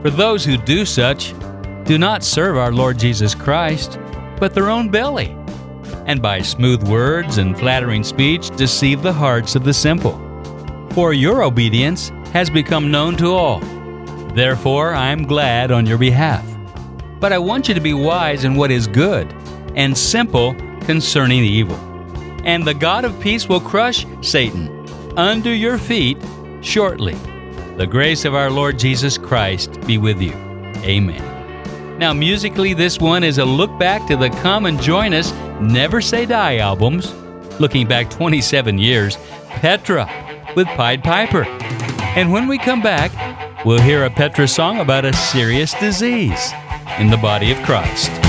For 0.00 0.08
those 0.08 0.42
who 0.42 0.56
do 0.56 0.86
such 0.86 1.34
do 1.84 1.98
not 1.98 2.24
serve 2.24 2.56
our 2.56 2.72
Lord 2.72 2.98
Jesus 2.98 3.34
Christ, 3.34 3.98
but 4.40 4.54
their 4.54 4.70
own 4.70 4.88
belly, 4.88 5.36
and 6.06 6.22
by 6.22 6.40
smooth 6.40 6.88
words 6.88 7.36
and 7.36 7.58
flattering 7.58 8.04
speech 8.04 8.48
deceive 8.56 9.02
the 9.02 9.12
hearts 9.12 9.54
of 9.54 9.64
the 9.64 9.74
simple. 9.74 10.18
For 10.92 11.12
your 11.12 11.42
obedience 11.42 12.08
has 12.32 12.48
become 12.48 12.90
known 12.90 13.18
to 13.18 13.34
all. 13.34 13.73
Therefore, 14.34 14.94
I 14.94 15.10
am 15.10 15.26
glad 15.26 15.70
on 15.70 15.86
your 15.86 15.98
behalf. 15.98 16.44
But 17.20 17.32
I 17.32 17.38
want 17.38 17.68
you 17.68 17.74
to 17.74 17.80
be 17.80 17.94
wise 17.94 18.44
in 18.44 18.56
what 18.56 18.72
is 18.72 18.86
good 18.88 19.32
and 19.76 19.96
simple 19.96 20.54
concerning 20.80 21.44
evil. 21.44 21.76
And 22.44 22.64
the 22.64 22.74
God 22.74 23.04
of 23.04 23.18
peace 23.20 23.48
will 23.48 23.60
crush 23.60 24.04
Satan 24.22 24.68
under 25.16 25.54
your 25.54 25.78
feet 25.78 26.18
shortly. 26.62 27.14
The 27.76 27.86
grace 27.86 28.24
of 28.24 28.34
our 28.34 28.50
Lord 28.50 28.78
Jesus 28.78 29.16
Christ 29.16 29.80
be 29.86 29.98
with 29.98 30.20
you. 30.20 30.32
Amen. 30.82 31.98
Now, 31.98 32.12
musically, 32.12 32.74
this 32.74 32.98
one 32.98 33.22
is 33.22 33.38
a 33.38 33.44
look 33.44 33.78
back 33.78 34.06
to 34.08 34.16
the 34.16 34.30
Come 34.30 34.66
and 34.66 34.80
Join 34.82 35.14
Us 35.14 35.32
Never 35.60 36.00
Say 36.00 36.26
Die 36.26 36.56
albums. 36.56 37.14
Looking 37.60 37.86
back 37.86 38.10
27 38.10 38.78
years, 38.78 39.16
Petra 39.48 40.10
with 40.56 40.66
Pied 40.68 41.04
Piper. 41.04 41.44
And 42.16 42.32
when 42.32 42.48
we 42.48 42.58
come 42.58 42.82
back, 42.82 43.12
we'll 43.64 43.80
hear 43.80 44.04
a 44.04 44.10
Petra 44.10 44.46
song 44.46 44.80
about 44.80 45.04
a 45.04 45.12
serious 45.12 45.74
disease 45.74 46.52
in 46.98 47.10
the 47.10 47.16
body 47.16 47.50
of 47.50 47.58
Christ. 47.62 48.23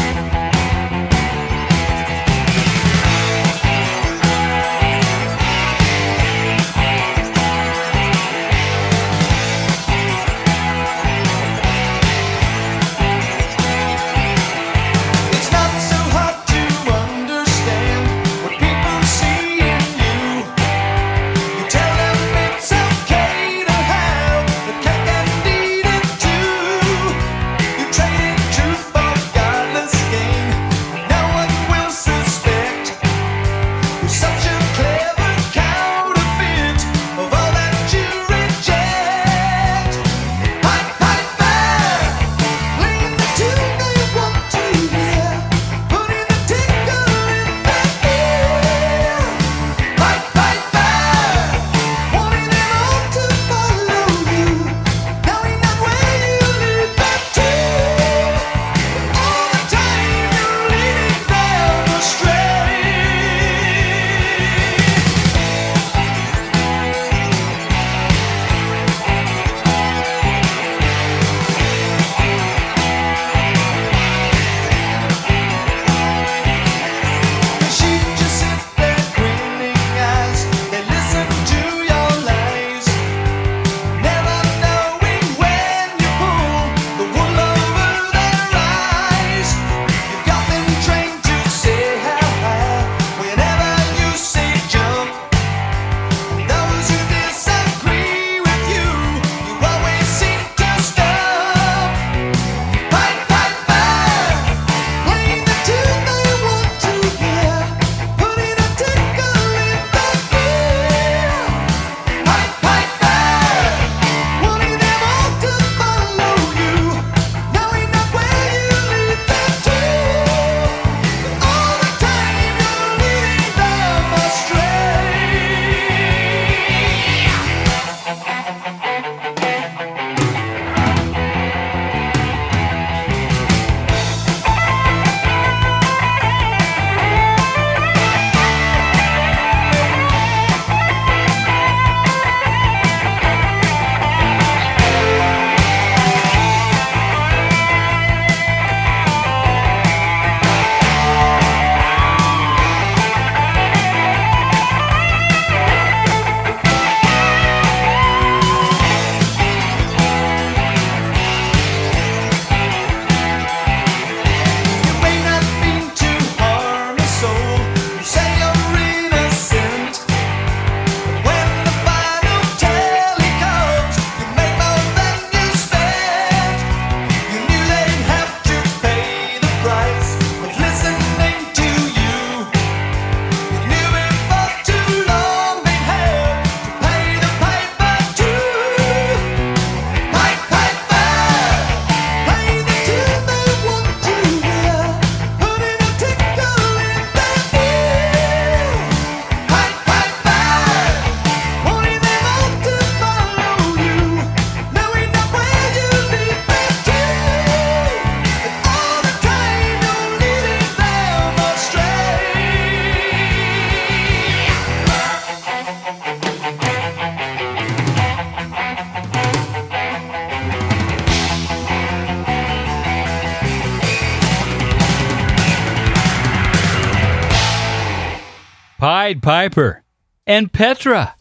Piper, 229.25 229.81
and 230.27 230.53
Petra. 230.53 231.15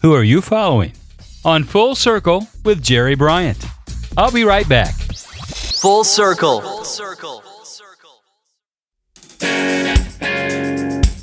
Who 0.00 0.14
are 0.14 0.22
you 0.22 0.40
following? 0.40 0.94
On 1.44 1.64
Full 1.64 1.94
Circle 1.94 2.48
with 2.64 2.82
Jerry 2.82 3.14
Bryant. 3.14 3.62
I'll 4.16 4.32
be 4.32 4.44
right 4.44 4.66
back. 4.66 4.94
Full 4.94 6.02
Circle. 6.02 6.62
Full 6.62 6.84
Circle. 6.84 7.42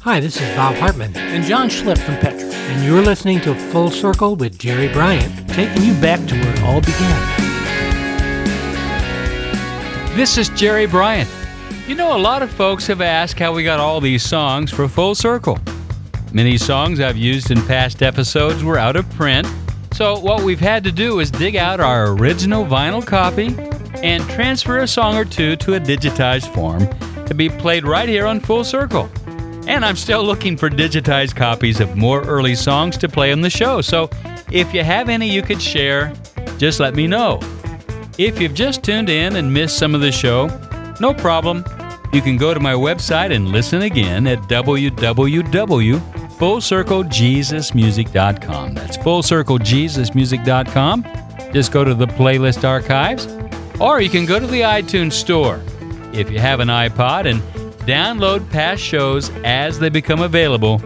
Hi, 0.03 0.19
this 0.19 0.39
is 0.39 0.55
Bob 0.55 0.75
Hartman 0.75 1.17
and 1.17 1.43
John 1.45 1.67
Slick 1.67 1.97
from 1.97 2.17
Petra, 2.17 2.47
and 2.47 2.85
you're 2.85 3.01
listening 3.01 3.41
to 3.41 3.55
Full 3.71 3.89
Circle 3.89 4.35
with 4.35 4.59
Jerry 4.59 4.87
Bryant, 4.87 5.49
taking 5.49 5.81
you 5.81 5.95
back 5.95 6.23
to 6.27 6.35
where 6.35 6.53
it 6.53 6.61
all 6.61 6.79
began. 6.79 7.37
This 10.15 10.37
is 10.37 10.49
Jerry 10.49 10.85
Bryant. 10.85 11.27
You 11.87 11.95
know, 11.95 12.15
a 12.15 12.21
lot 12.21 12.43
of 12.43 12.51
folks 12.51 12.85
have 12.85 13.01
asked 13.01 13.39
how 13.39 13.51
we 13.51 13.63
got 13.63 13.79
all 13.79 13.99
these 13.99 14.21
songs 14.21 14.71
for 14.71 14.87
Full 14.87 15.15
Circle. 15.15 15.57
Many 16.31 16.57
songs 16.57 16.99
I've 16.99 17.17
used 17.17 17.49
in 17.49 17.59
past 17.65 18.03
episodes 18.03 18.63
were 18.63 18.77
out 18.77 18.95
of 18.95 19.09
print, 19.11 19.47
so 19.93 20.19
what 20.19 20.43
we've 20.43 20.59
had 20.59 20.83
to 20.83 20.91
do 20.91 21.19
is 21.19 21.31
dig 21.31 21.55
out 21.55 21.79
our 21.79 22.11
original 22.11 22.65
vinyl 22.65 23.05
copy 23.05 23.55
and 24.03 24.23
transfer 24.29 24.77
a 24.77 24.87
song 24.87 25.15
or 25.15 25.25
two 25.25 25.55
to 25.55 25.73
a 25.73 25.79
digitized 25.79 26.53
form 26.53 26.87
to 27.25 27.33
be 27.33 27.49
played 27.49 27.83
right 27.83 28.07
here 28.07 28.27
on 28.27 28.39
Full 28.39 28.63
Circle. 28.63 29.09
And 29.67 29.83
I'm 29.83 29.95
still 29.95 30.23
looking 30.23 30.55
for 30.55 30.69
digitized 30.69 31.35
copies 31.35 31.79
of 31.79 31.97
more 31.97 32.21
early 32.21 32.53
songs 32.53 32.95
to 32.97 33.09
play 33.09 33.31
on 33.31 33.41
the 33.41 33.49
show. 33.49 33.81
So 33.81 34.09
if 34.51 34.71
you 34.71 34.83
have 34.83 35.09
any 35.09 35.27
you 35.29 35.41
could 35.41 35.61
share, 35.61 36.13
just 36.59 36.79
let 36.79 36.93
me 36.93 37.07
know. 37.07 37.39
If 38.19 38.39
you've 38.39 38.53
just 38.53 38.83
tuned 38.83 39.09
in 39.09 39.35
and 39.35 39.51
missed 39.51 39.79
some 39.79 39.95
of 39.95 40.01
the 40.01 40.11
show, 40.11 40.47
no 40.99 41.11
problem. 41.11 41.65
You 42.13 42.21
can 42.21 42.37
go 42.37 42.53
to 42.53 42.59
my 42.59 42.73
website 42.73 43.33
and 43.33 43.49
listen 43.49 43.81
again 43.81 44.27
at 44.27 44.39
www.fullcirclejesusmusic.com. 46.39 48.73
That's 48.73 48.97
fullcirclejesusmusic.com. 48.97 51.05
Just 51.53 51.71
go 51.71 51.83
to 51.83 51.93
the 51.93 52.07
playlist 52.07 52.67
archives, 52.67 53.27
or 53.79 54.01
you 54.01 54.09
can 54.09 54.25
go 54.25 54.39
to 54.39 54.47
the 54.47 54.61
iTunes 54.61 55.13
store 55.13 55.61
if 56.13 56.31
you 56.31 56.39
have 56.39 56.59
an 56.59 56.69
iPod 56.69 57.29
and 57.29 57.39
download 57.85 58.49
past 58.51 58.81
shows 58.81 59.29
as 59.43 59.77
they 59.79 59.89
become 59.89 60.21
available 60.21 60.81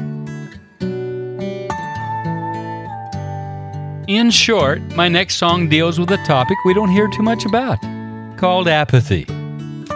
In 4.07 4.31
short, 4.31 4.81
my 4.95 5.07
next 5.07 5.35
song 5.35 5.69
deals 5.69 5.99
with 5.99 6.09
a 6.11 6.17
topic 6.25 6.57
we 6.65 6.73
don't 6.73 6.89
hear 6.89 7.07
too 7.09 7.21
much 7.21 7.45
about 7.45 7.77
called 8.37 8.67
apathy. 8.67 9.25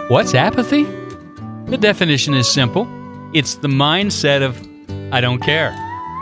What's 0.08 0.34
apathy? 0.34 0.84
The 1.66 1.78
definition 1.78 2.34
is 2.34 2.48
simple 2.48 2.86
it's 3.34 3.56
the 3.56 3.68
mindset 3.68 4.42
of, 4.42 4.56
I 5.12 5.20
don't 5.20 5.40
care. 5.40 5.74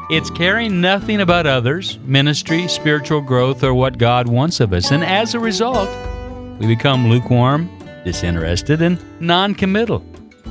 It's 0.09 0.31
caring 0.31 0.81
nothing 0.81 1.20
about 1.20 1.46
others, 1.46 1.98
ministry, 2.05 2.68
spiritual 2.68 3.20
growth, 3.20 3.62
or 3.62 3.74
what 3.74 3.98
God 3.98 4.28
wants 4.28 4.61
of 4.61 4.72
us. 4.72 4.90
And 4.90 5.05
as 5.05 5.35
a 5.35 5.40
result, 5.40 5.90
we 6.59 6.66
become 6.66 7.11
lukewarm, 7.11 7.70
disinterested, 8.05 8.81
and 8.81 8.98
non 9.20 9.55
committal. 9.55 10.02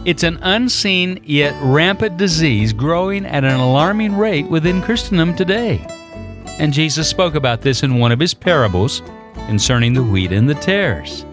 It's 0.04 0.24
an 0.24 0.40
unseen 0.42 1.22
yet 1.24 1.56
rampant 1.62 2.18
disease 2.18 2.74
growing 2.74 3.24
at 3.24 3.44
an 3.44 3.60
alarming 3.60 4.18
rate 4.18 4.50
within 4.50 4.82
Christendom 4.82 5.36
today. 5.36 5.86
And 6.58 6.74
Jesus 6.74 7.08
spoke 7.08 7.36
about 7.36 7.62
this 7.62 7.84
in 7.84 8.00
one 8.00 8.12
of 8.12 8.20
his 8.20 8.34
parables 8.34 9.04
concerning 9.46 9.94
the 9.94 10.02
wheat 10.04 10.32
and 10.32 10.50
the 10.50 10.56
tares. 10.56 11.24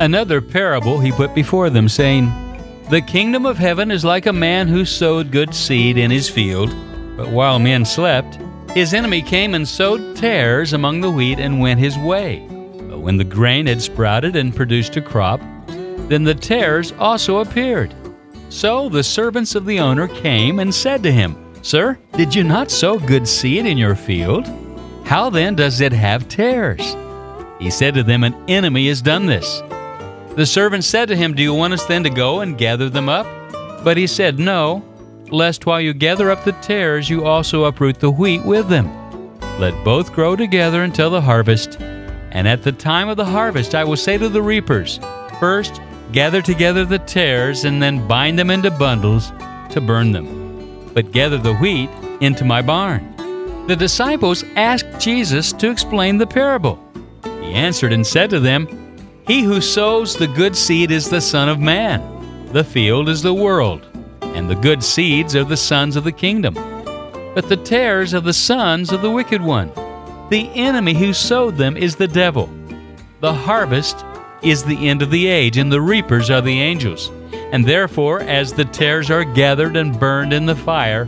Another 0.00 0.40
parable 0.40 0.98
he 0.98 1.12
put 1.12 1.36
before 1.36 1.70
them, 1.70 1.88
saying, 1.88 2.32
The 2.90 3.00
kingdom 3.00 3.46
of 3.46 3.58
heaven 3.58 3.92
is 3.92 4.04
like 4.04 4.26
a 4.26 4.32
man 4.32 4.66
who 4.66 4.84
sowed 4.84 5.30
good 5.30 5.54
seed 5.54 5.96
in 5.96 6.10
his 6.10 6.28
field, 6.28 6.74
but 7.16 7.28
while 7.28 7.60
men 7.60 7.84
slept, 7.84 8.40
his 8.72 8.92
enemy 8.92 9.22
came 9.22 9.54
and 9.54 9.68
sowed 9.68 10.16
tares 10.16 10.72
among 10.72 11.00
the 11.00 11.12
wheat 11.12 11.38
and 11.38 11.60
went 11.60 11.78
his 11.78 11.96
way. 11.96 12.44
But 12.88 12.98
when 12.98 13.18
the 13.18 13.22
grain 13.22 13.68
had 13.68 13.80
sprouted 13.80 14.34
and 14.34 14.54
produced 14.54 14.96
a 14.96 15.00
crop, 15.00 15.40
then 16.08 16.24
the 16.24 16.34
tares 16.34 16.92
also 16.98 17.38
appeared. 17.38 17.94
So 18.48 18.88
the 18.88 19.02
servants 19.02 19.54
of 19.54 19.66
the 19.66 19.80
owner 19.80 20.06
came 20.06 20.58
and 20.60 20.74
said 20.74 21.02
to 21.02 21.12
him, 21.12 21.36
Sir, 21.62 21.98
did 22.12 22.34
you 22.34 22.44
not 22.44 22.70
sow 22.70 22.98
good 22.98 23.26
seed 23.26 23.66
in 23.66 23.78
your 23.78 23.94
field? 23.94 24.46
How 25.04 25.30
then 25.30 25.54
does 25.54 25.80
it 25.80 25.92
have 25.92 26.28
tares? 26.28 26.94
He 27.58 27.70
said 27.70 27.94
to 27.94 28.02
them, 28.02 28.24
An 28.24 28.34
enemy 28.48 28.88
has 28.88 29.00
done 29.00 29.26
this. 29.26 29.62
The 30.36 30.46
servant 30.46 30.84
said 30.84 31.08
to 31.08 31.16
him, 31.16 31.34
Do 31.34 31.42
you 31.42 31.54
want 31.54 31.74
us 31.74 31.84
then 31.86 32.02
to 32.04 32.10
go 32.10 32.40
and 32.40 32.58
gather 32.58 32.90
them 32.90 33.08
up? 33.08 33.26
But 33.84 33.96
he 33.96 34.06
said, 34.06 34.38
No, 34.38 34.84
lest 35.30 35.64
while 35.66 35.80
you 35.80 35.94
gather 35.94 36.30
up 36.30 36.44
the 36.44 36.52
tares, 36.52 37.08
you 37.08 37.24
also 37.24 37.64
uproot 37.64 38.00
the 38.00 38.10
wheat 38.10 38.44
with 38.44 38.68
them. 38.68 38.90
Let 39.58 39.84
both 39.84 40.12
grow 40.12 40.36
together 40.36 40.82
until 40.82 41.10
the 41.10 41.20
harvest. 41.20 41.80
And 41.80 42.48
at 42.48 42.62
the 42.62 42.72
time 42.72 43.08
of 43.08 43.16
the 43.16 43.24
harvest, 43.24 43.74
I 43.74 43.84
will 43.84 43.96
say 43.96 44.18
to 44.18 44.28
the 44.28 44.42
reapers, 44.42 44.98
First, 45.38 45.80
gather 46.12 46.42
together 46.42 46.84
the 46.84 46.98
tares, 46.98 47.64
and 47.64 47.82
then 47.82 48.06
bind 48.06 48.38
them 48.38 48.50
into 48.50 48.70
bundles 48.70 49.32
to 49.70 49.80
burn 49.80 50.12
them. 50.12 50.90
But 50.94 51.12
gather 51.12 51.38
the 51.38 51.56
wheat 51.56 51.90
into 52.20 52.44
my 52.44 52.62
barn. 52.62 53.14
The 53.66 53.76
disciples 53.76 54.44
asked 54.56 55.00
Jesus 55.00 55.52
to 55.54 55.70
explain 55.70 56.18
the 56.18 56.26
parable. 56.26 56.78
He 57.24 57.54
answered 57.54 57.92
and 57.92 58.06
said 58.06 58.30
to 58.30 58.40
them, 58.40 58.68
he 59.26 59.42
who 59.42 59.62
sows 59.62 60.14
the 60.14 60.26
good 60.26 60.54
seed 60.54 60.90
is 60.90 61.08
the 61.08 61.20
Son 61.20 61.48
of 61.48 61.58
Man. 61.58 62.52
The 62.52 62.62
field 62.62 63.08
is 63.08 63.22
the 63.22 63.32
world, 63.32 63.86
and 64.20 64.50
the 64.50 64.54
good 64.54 64.84
seeds 64.84 65.34
are 65.34 65.44
the 65.44 65.56
sons 65.56 65.96
of 65.96 66.04
the 66.04 66.12
kingdom. 66.12 66.52
But 67.34 67.48
the 67.48 67.56
tares 67.56 68.12
are 68.12 68.20
the 68.20 68.34
sons 68.34 68.92
of 68.92 69.00
the 69.00 69.10
wicked 69.10 69.40
one. 69.40 69.72
The 70.28 70.50
enemy 70.54 70.92
who 70.92 71.14
sowed 71.14 71.56
them 71.56 71.74
is 71.74 71.96
the 71.96 72.06
devil. 72.06 72.50
The 73.20 73.32
harvest 73.32 74.04
is 74.44 74.64
the 74.64 74.88
end 74.88 75.02
of 75.02 75.10
the 75.10 75.26
age, 75.26 75.56
and 75.56 75.72
the 75.72 75.80
reapers 75.80 76.30
are 76.30 76.40
the 76.40 76.60
angels. 76.60 77.10
And 77.52 77.64
therefore, 77.64 78.20
as 78.20 78.52
the 78.52 78.64
tares 78.64 79.10
are 79.10 79.24
gathered 79.24 79.76
and 79.76 79.98
burned 79.98 80.32
in 80.32 80.46
the 80.46 80.56
fire, 80.56 81.06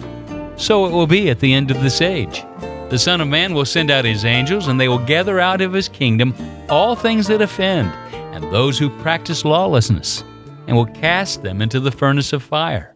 so 0.56 0.86
it 0.86 0.92
will 0.92 1.06
be 1.06 1.28
at 1.30 1.40
the 1.40 1.52
end 1.52 1.70
of 1.70 1.82
this 1.82 2.00
age. 2.00 2.44
The 2.88 2.98
Son 2.98 3.20
of 3.20 3.28
Man 3.28 3.52
will 3.52 3.64
send 3.64 3.90
out 3.90 4.04
his 4.04 4.24
angels, 4.24 4.68
and 4.68 4.80
they 4.80 4.88
will 4.88 5.04
gather 5.04 5.40
out 5.40 5.60
of 5.60 5.72
his 5.72 5.88
kingdom 5.88 6.34
all 6.68 6.94
things 6.94 7.26
that 7.26 7.42
offend 7.42 7.90
and 8.12 8.44
those 8.52 8.78
who 8.78 8.90
practice 9.00 9.44
lawlessness, 9.44 10.22
and 10.66 10.76
will 10.76 10.86
cast 10.86 11.42
them 11.42 11.62
into 11.62 11.80
the 11.80 11.90
furnace 11.90 12.32
of 12.32 12.42
fire. 12.42 12.94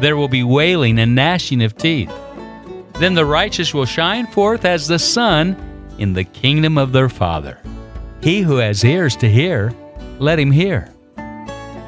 There 0.00 0.16
will 0.16 0.28
be 0.28 0.44
wailing 0.44 0.98
and 0.98 1.14
gnashing 1.14 1.62
of 1.62 1.76
teeth. 1.76 2.12
Then 2.94 3.14
the 3.14 3.24
righteous 3.24 3.72
will 3.74 3.86
shine 3.86 4.26
forth 4.26 4.64
as 4.64 4.86
the 4.86 4.98
sun 4.98 5.56
in 5.98 6.12
the 6.12 6.24
kingdom 6.24 6.78
of 6.78 6.92
their 6.92 7.08
Father. 7.08 7.58
He 8.20 8.40
who 8.40 8.56
has 8.56 8.84
ears 8.84 9.14
to 9.16 9.30
hear, 9.30 9.72
let 10.18 10.38
him 10.38 10.50
hear. 10.50 10.92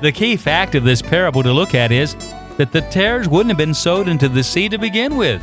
The 0.01 0.12
key 0.12 0.37
fact 0.37 0.75
of 0.75 0.85
this 0.85 1.03
parable 1.03 1.43
to 1.43 1.53
look 1.53 1.75
at 1.75 1.93
is 1.93 2.14
that 2.57 2.73
the 2.73 2.83
tares 2.83 3.29
wouldn't 3.29 3.51
have 3.51 3.59
been 3.59 3.75
sowed 3.75 4.09
into 4.09 4.29
the 4.29 4.43
sea 4.43 4.69
to 4.69 4.79
begin 4.79 5.16
with 5.16 5.43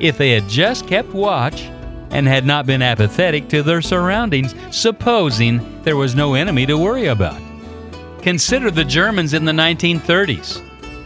if 0.00 0.16
they 0.16 0.30
had 0.30 0.48
just 0.48 0.86
kept 0.86 1.10
watch 1.10 1.62
and 2.10 2.26
had 2.26 2.46
not 2.46 2.66
been 2.66 2.82
apathetic 2.82 3.48
to 3.48 3.62
their 3.62 3.82
surroundings, 3.82 4.54
supposing 4.70 5.82
there 5.82 5.96
was 5.96 6.14
no 6.14 6.34
enemy 6.34 6.64
to 6.66 6.78
worry 6.78 7.06
about. 7.06 7.40
Consider 8.22 8.70
the 8.70 8.84
Germans 8.84 9.34
in 9.34 9.44
the 9.44 9.52
1930s. 9.52 10.64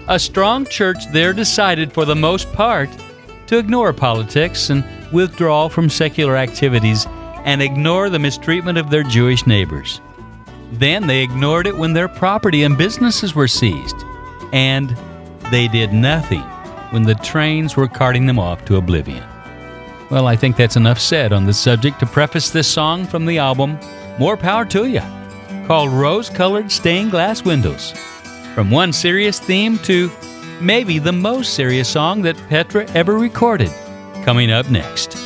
A 0.09 0.19
strong 0.19 0.67
church 0.67 1.11
there 1.13 1.33
decided, 1.33 1.93
for 1.93 2.05
the 2.05 2.15
most 2.15 2.53
part, 2.53 2.89
to 3.47 3.59
ignore 3.59 3.93
politics 3.93 4.71
and 4.71 4.85
withdraw 5.13 5.69
from 5.69 5.89
secular 5.89 6.37
activities 6.37 7.07
and 7.45 7.63
ignore 7.63 8.11
the 8.11 8.19
mistreatment 8.19 8.79
of 8.79 8.91
their 8.91 9.03
Jewish 9.03 9.47
neighbors. 9.47 10.01
Then 10.73 11.07
they 11.07 11.23
ignored 11.23 11.67
it 11.67 11.77
when 11.77 11.93
their 11.93 12.09
property 12.09 12.63
and 12.63 12.79
businesses 12.79 13.35
were 13.35 13.49
seized. 13.49 13.97
And 14.53 14.97
they 15.51 15.69
did 15.69 15.93
nothing 15.93 16.43
when 16.91 17.03
the 17.03 17.15
trains 17.17 17.77
were 17.77 17.89
carting 17.89 18.27
them 18.27 18.39
off 18.39 18.65
to 18.67 18.77
oblivion. 18.77 19.23
Well, 20.11 20.27
I 20.27 20.37
think 20.37 20.57
that's 20.57 20.77
enough 20.77 20.99
said 20.99 21.33
on 21.33 21.47
the 21.47 21.55
subject 21.55 21.99
to 22.01 22.07
preface 22.07 22.51
this 22.51 22.69
song 22.69 23.07
from 23.07 23.25
the 23.25 23.39
album 23.39 23.79
More 24.19 24.37
Power 24.37 24.65
to 24.67 24.87
Ya, 24.87 25.03
called 25.67 25.91
Rose 25.91 26.29
Colored 26.29 26.71
Stained 26.71 27.11
Glass 27.11 27.45
Windows. 27.45 27.93
From 28.55 28.71
one 28.71 28.93
serious 28.93 29.41
theme 29.41 29.79
to 29.81 30.11
maybe 30.61 30.99
the 30.99 31.13
most 31.13 31.55
serious 31.55 31.89
song 31.89 32.23
that 32.23 32.37
Petra 32.49 32.87
ever 32.91 33.19
recorded. 33.19 33.71
Coming 34.25 34.51
up 34.51 34.71
next. 34.71 35.22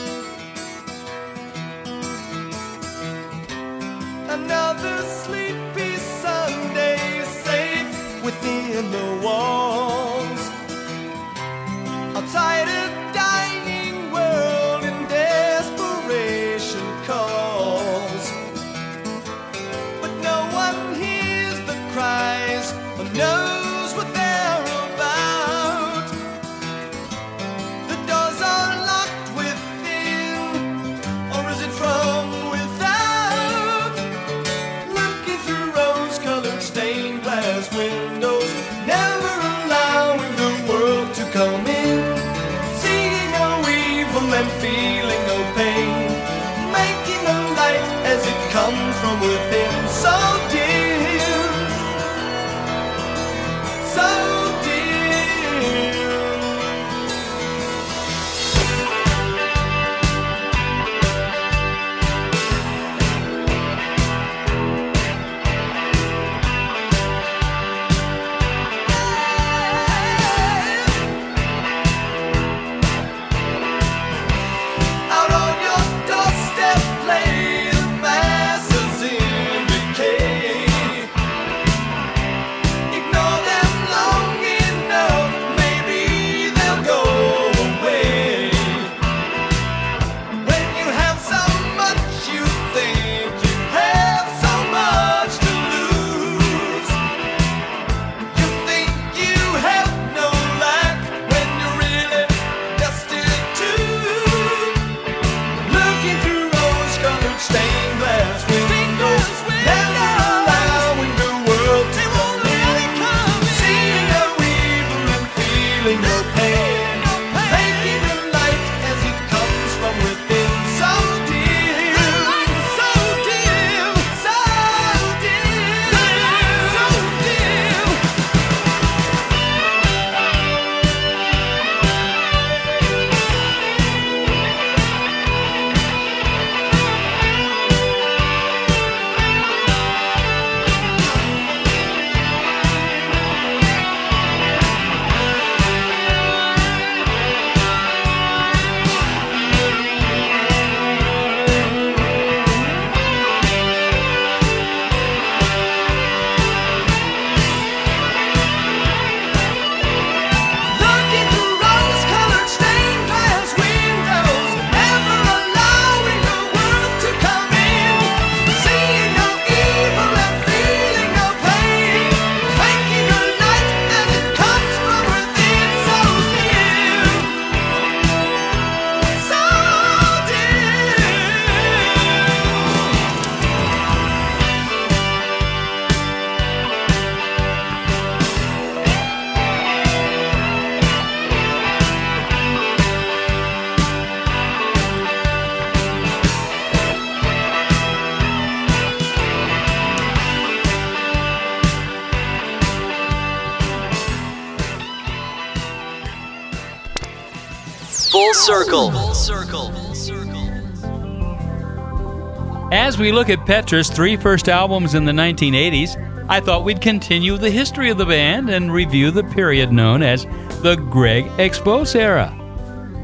As 212.72 212.98
we 212.98 213.12
look 213.12 213.30
at 213.30 213.46
Petra's 213.46 213.88
three 213.88 214.16
first 214.16 214.48
albums 214.48 214.94
in 214.94 215.04
the 215.04 215.12
1980s, 215.12 216.26
I 216.28 216.40
thought 216.40 216.64
we'd 216.64 216.80
continue 216.80 217.38
the 217.38 217.48
history 217.48 217.90
of 217.90 217.98
the 217.98 218.04
band 218.04 218.50
and 218.50 218.72
review 218.72 219.12
the 219.12 219.22
period 219.22 219.70
known 219.70 220.02
as 220.02 220.24
the 220.62 220.74
Greg 220.90 221.30
X. 221.38 221.58
Volz 221.58 221.94
era. 221.94 222.36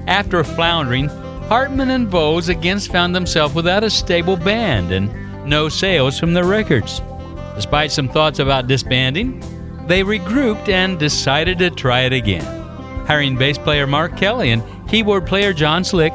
After 0.08 0.42
floundering, 0.42 1.06
Hartman 1.46 1.90
and 1.90 2.08
Volz 2.08 2.48
again 2.48 2.80
found 2.80 3.14
themselves 3.14 3.54
without 3.54 3.84
a 3.84 3.90
stable 3.90 4.36
band 4.36 4.90
and 4.90 5.48
no 5.48 5.68
sales 5.68 6.18
from 6.18 6.34
their 6.34 6.44
records. 6.44 7.00
Despite 7.54 7.92
some 7.92 8.08
thoughts 8.08 8.40
about 8.40 8.66
disbanding, 8.66 9.38
they 9.86 10.02
regrouped 10.02 10.70
and 10.70 10.98
decided 10.98 11.60
to 11.60 11.70
try 11.70 12.00
it 12.00 12.12
again, 12.12 12.44
hiring 13.06 13.36
bass 13.36 13.58
player 13.58 13.86
Mark 13.86 14.16
Kelly 14.16 14.50
and 14.50 14.62
keyboard 14.88 15.24
player 15.24 15.52
John 15.52 15.84
Slick, 15.84 16.14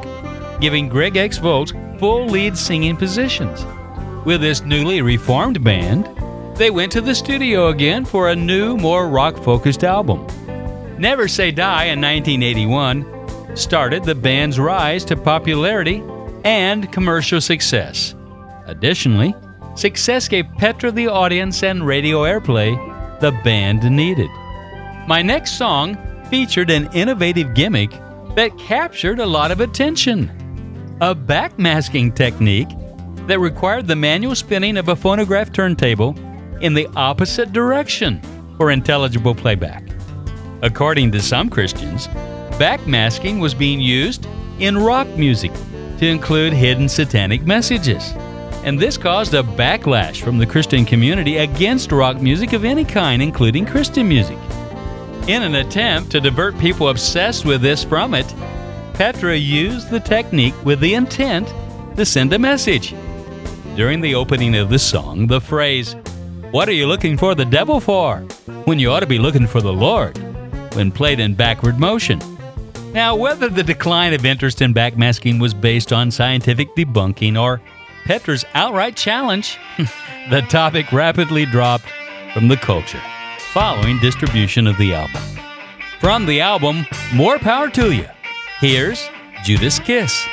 giving 0.60 0.90
Greg 0.90 1.16
X 1.16 1.38
Volz 1.38 1.72
full 1.98 2.26
lead 2.26 2.56
singing 2.56 2.96
positions. 2.96 3.64
With 4.24 4.40
this 4.40 4.62
newly 4.62 5.02
reformed 5.02 5.62
band, 5.64 6.08
they 6.56 6.70
went 6.70 6.92
to 6.92 7.00
the 7.00 7.14
studio 7.14 7.68
again 7.68 8.04
for 8.04 8.30
a 8.30 8.36
new, 8.36 8.76
more 8.76 9.08
rock 9.08 9.36
focused 9.42 9.84
album. 9.84 10.26
Never 10.98 11.28
Say 11.28 11.50
Die 11.50 11.84
in 11.84 12.00
1981 12.00 13.56
started 13.56 14.04
the 14.04 14.14
band's 14.14 14.58
rise 14.58 15.04
to 15.06 15.16
popularity 15.16 16.02
and 16.44 16.90
commercial 16.92 17.40
success. 17.40 18.14
Additionally, 18.66 19.34
success 19.76 20.28
gave 20.28 20.46
Petra 20.58 20.90
the 20.90 21.08
audience 21.08 21.62
and 21.62 21.86
radio 21.86 22.22
airplay 22.22 22.76
the 23.20 23.32
band 23.44 23.88
needed. 23.90 24.30
My 25.06 25.22
next 25.22 25.58
song 25.58 25.96
featured 26.28 26.70
an 26.70 26.92
innovative 26.92 27.54
gimmick 27.54 27.90
that 28.34 28.56
captured 28.58 29.20
a 29.20 29.26
lot 29.26 29.50
of 29.50 29.60
attention 29.60 30.30
a 31.00 31.14
backmasking 31.14 32.14
technique 32.14 32.68
that 33.28 33.38
required 33.38 33.86
the 33.86 33.94
manual 33.94 34.34
spinning 34.34 34.76
of 34.76 34.88
a 34.88 34.96
phonograph 34.96 35.52
turntable 35.52 36.18
in 36.60 36.74
the 36.74 36.88
opposite 36.96 37.52
direction 37.52 38.20
for 38.56 38.72
intelligible 38.72 39.34
playback. 39.34 39.84
According 40.62 41.12
to 41.12 41.20
some 41.20 41.48
Christians, 41.50 42.08
backmasking 42.58 43.40
was 43.40 43.54
being 43.54 43.80
used 43.80 44.26
in 44.58 44.76
rock 44.76 45.06
music 45.10 45.52
to 45.98 46.06
include 46.06 46.52
hidden 46.52 46.88
satanic 46.88 47.42
messages. 47.42 48.12
And 48.64 48.76
this 48.76 48.98
caused 48.98 49.34
a 49.34 49.42
backlash 49.44 50.20
from 50.20 50.38
the 50.38 50.46
Christian 50.46 50.84
community 50.84 51.36
against 51.36 51.92
rock 51.92 52.20
music 52.20 52.54
of 52.54 52.64
any 52.64 52.84
kind, 52.84 53.22
including 53.22 53.66
Christian 53.66 54.08
music. 54.08 54.38
In 55.28 55.44
an 55.44 55.54
attempt 55.54 56.10
to 56.10 56.20
divert 56.20 56.58
people 56.58 56.88
obsessed 56.88 57.44
with 57.44 57.62
this 57.62 57.84
from 57.84 58.14
it, 58.14 58.26
Petra 58.98 59.36
used 59.36 59.90
the 59.90 60.00
technique 60.00 60.56
with 60.64 60.80
the 60.80 60.94
intent 60.94 61.46
to 61.96 62.04
send 62.04 62.32
a 62.32 62.38
message. 62.38 62.96
During 63.76 64.00
the 64.00 64.16
opening 64.16 64.56
of 64.56 64.70
the 64.70 64.78
song, 64.80 65.28
the 65.28 65.40
phrase, 65.40 65.94
What 66.50 66.68
are 66.68 66.72
you 66.72 66.88
looking 66.88 67.16
for 67.16 67.36
the 67.36 67.44
devil 67.44 67.78
for? 67.78 68.18
when 68.64 68.80
you 68.80 68.90
ought 68.90 68.98
to 68.98 69.06
be 69.06 69.20
looking 69.20 69.46
for 69.46 69.60
the 69.60 69.72
Lord, 69.72 70.18
when 70.74 70.90
played 70.90 71.20
in 71.20 71.34
backward 71.34 71.78
motion, 71.78 72.18
Now, 72.92 73.14
whether 73.14 73.48
the 73.48 73.62
decline 73.62 74.14
of 74.14 74.26
interest 74.26 74.62
in 74.62 74.74
backmasking 74.74 75.40
was 75.40 75.54
based 75.54 75.92
on 75.92 76.10
scientific 76.10 76.74
debunking 76.74 77.40
or 77.40 77.60
Petra's 78.04 78.44
outright 78.54 78.96
challenge, 78.96 79.58
the 80.28 80.40
topic 80.48 80.90
rapidly 80.90 81.46
dropped 81.46 81.86
from 82.34 82.48
the 82.48 82.56
culture 82.56 83.00
following 83.52 84.00
distribution 84.00 84.66
of 84.66 84.76
the 84.76 84.92
album. 84.92 85.22
From 86.00 86.26
the 86.26 86.40
album, 86.40 86.84
More 87.14 87.38
Power 87.38 87.70
to 87.70 87.92
You, 87.92 88.08
here's 88.60 89.08
Judas 89.44 89.78
Kiss. 89.78 90.26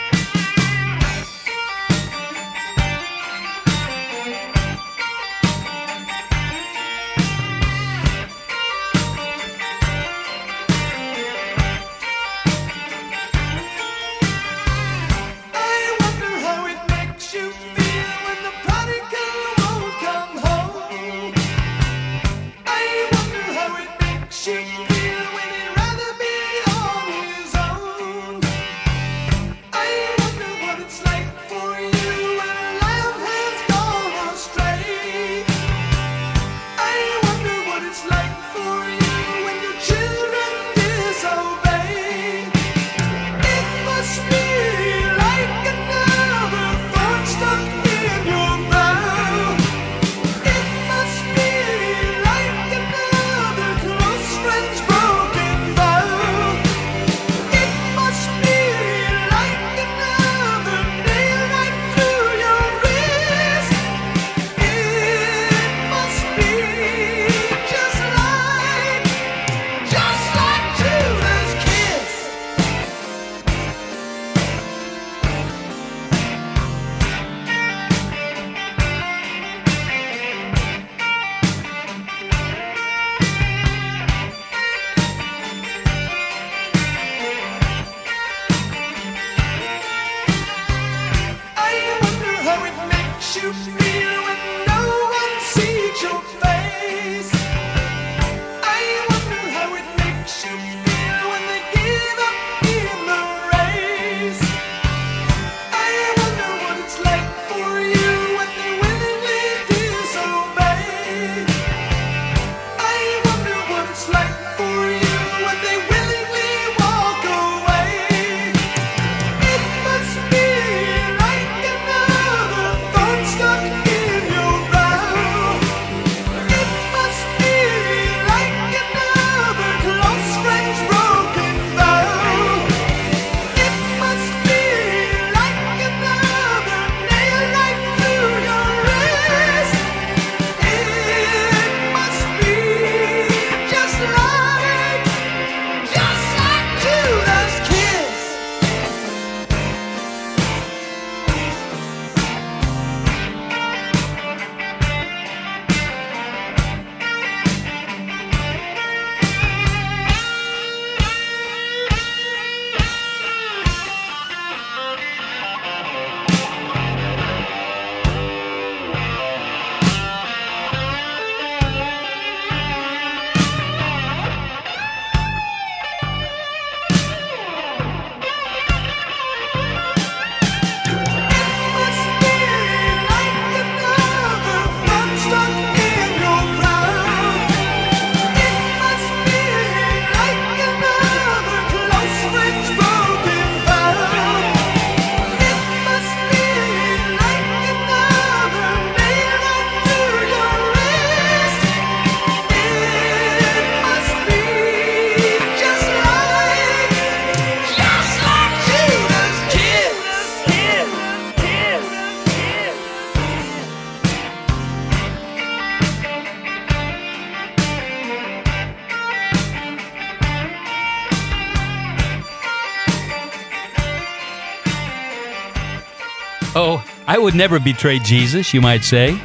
I 227.15 227.17
would 227.17 227.33
never 227.33 227.61
betray 227.61 227.99
Jesus, 227.99 228.53
you 228.53 228.59
might 228.59 228.83
say. 228.83 229.17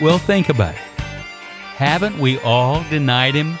Well, 0.00 0.18
think 0.18 0.48
about 0.48 0.74
it. 0.74 0.80
Haven't 1.76 2.18
we 2.18 2.40
all 2.40 2.82
denied 2.90 3.36
him? 3.36 3.56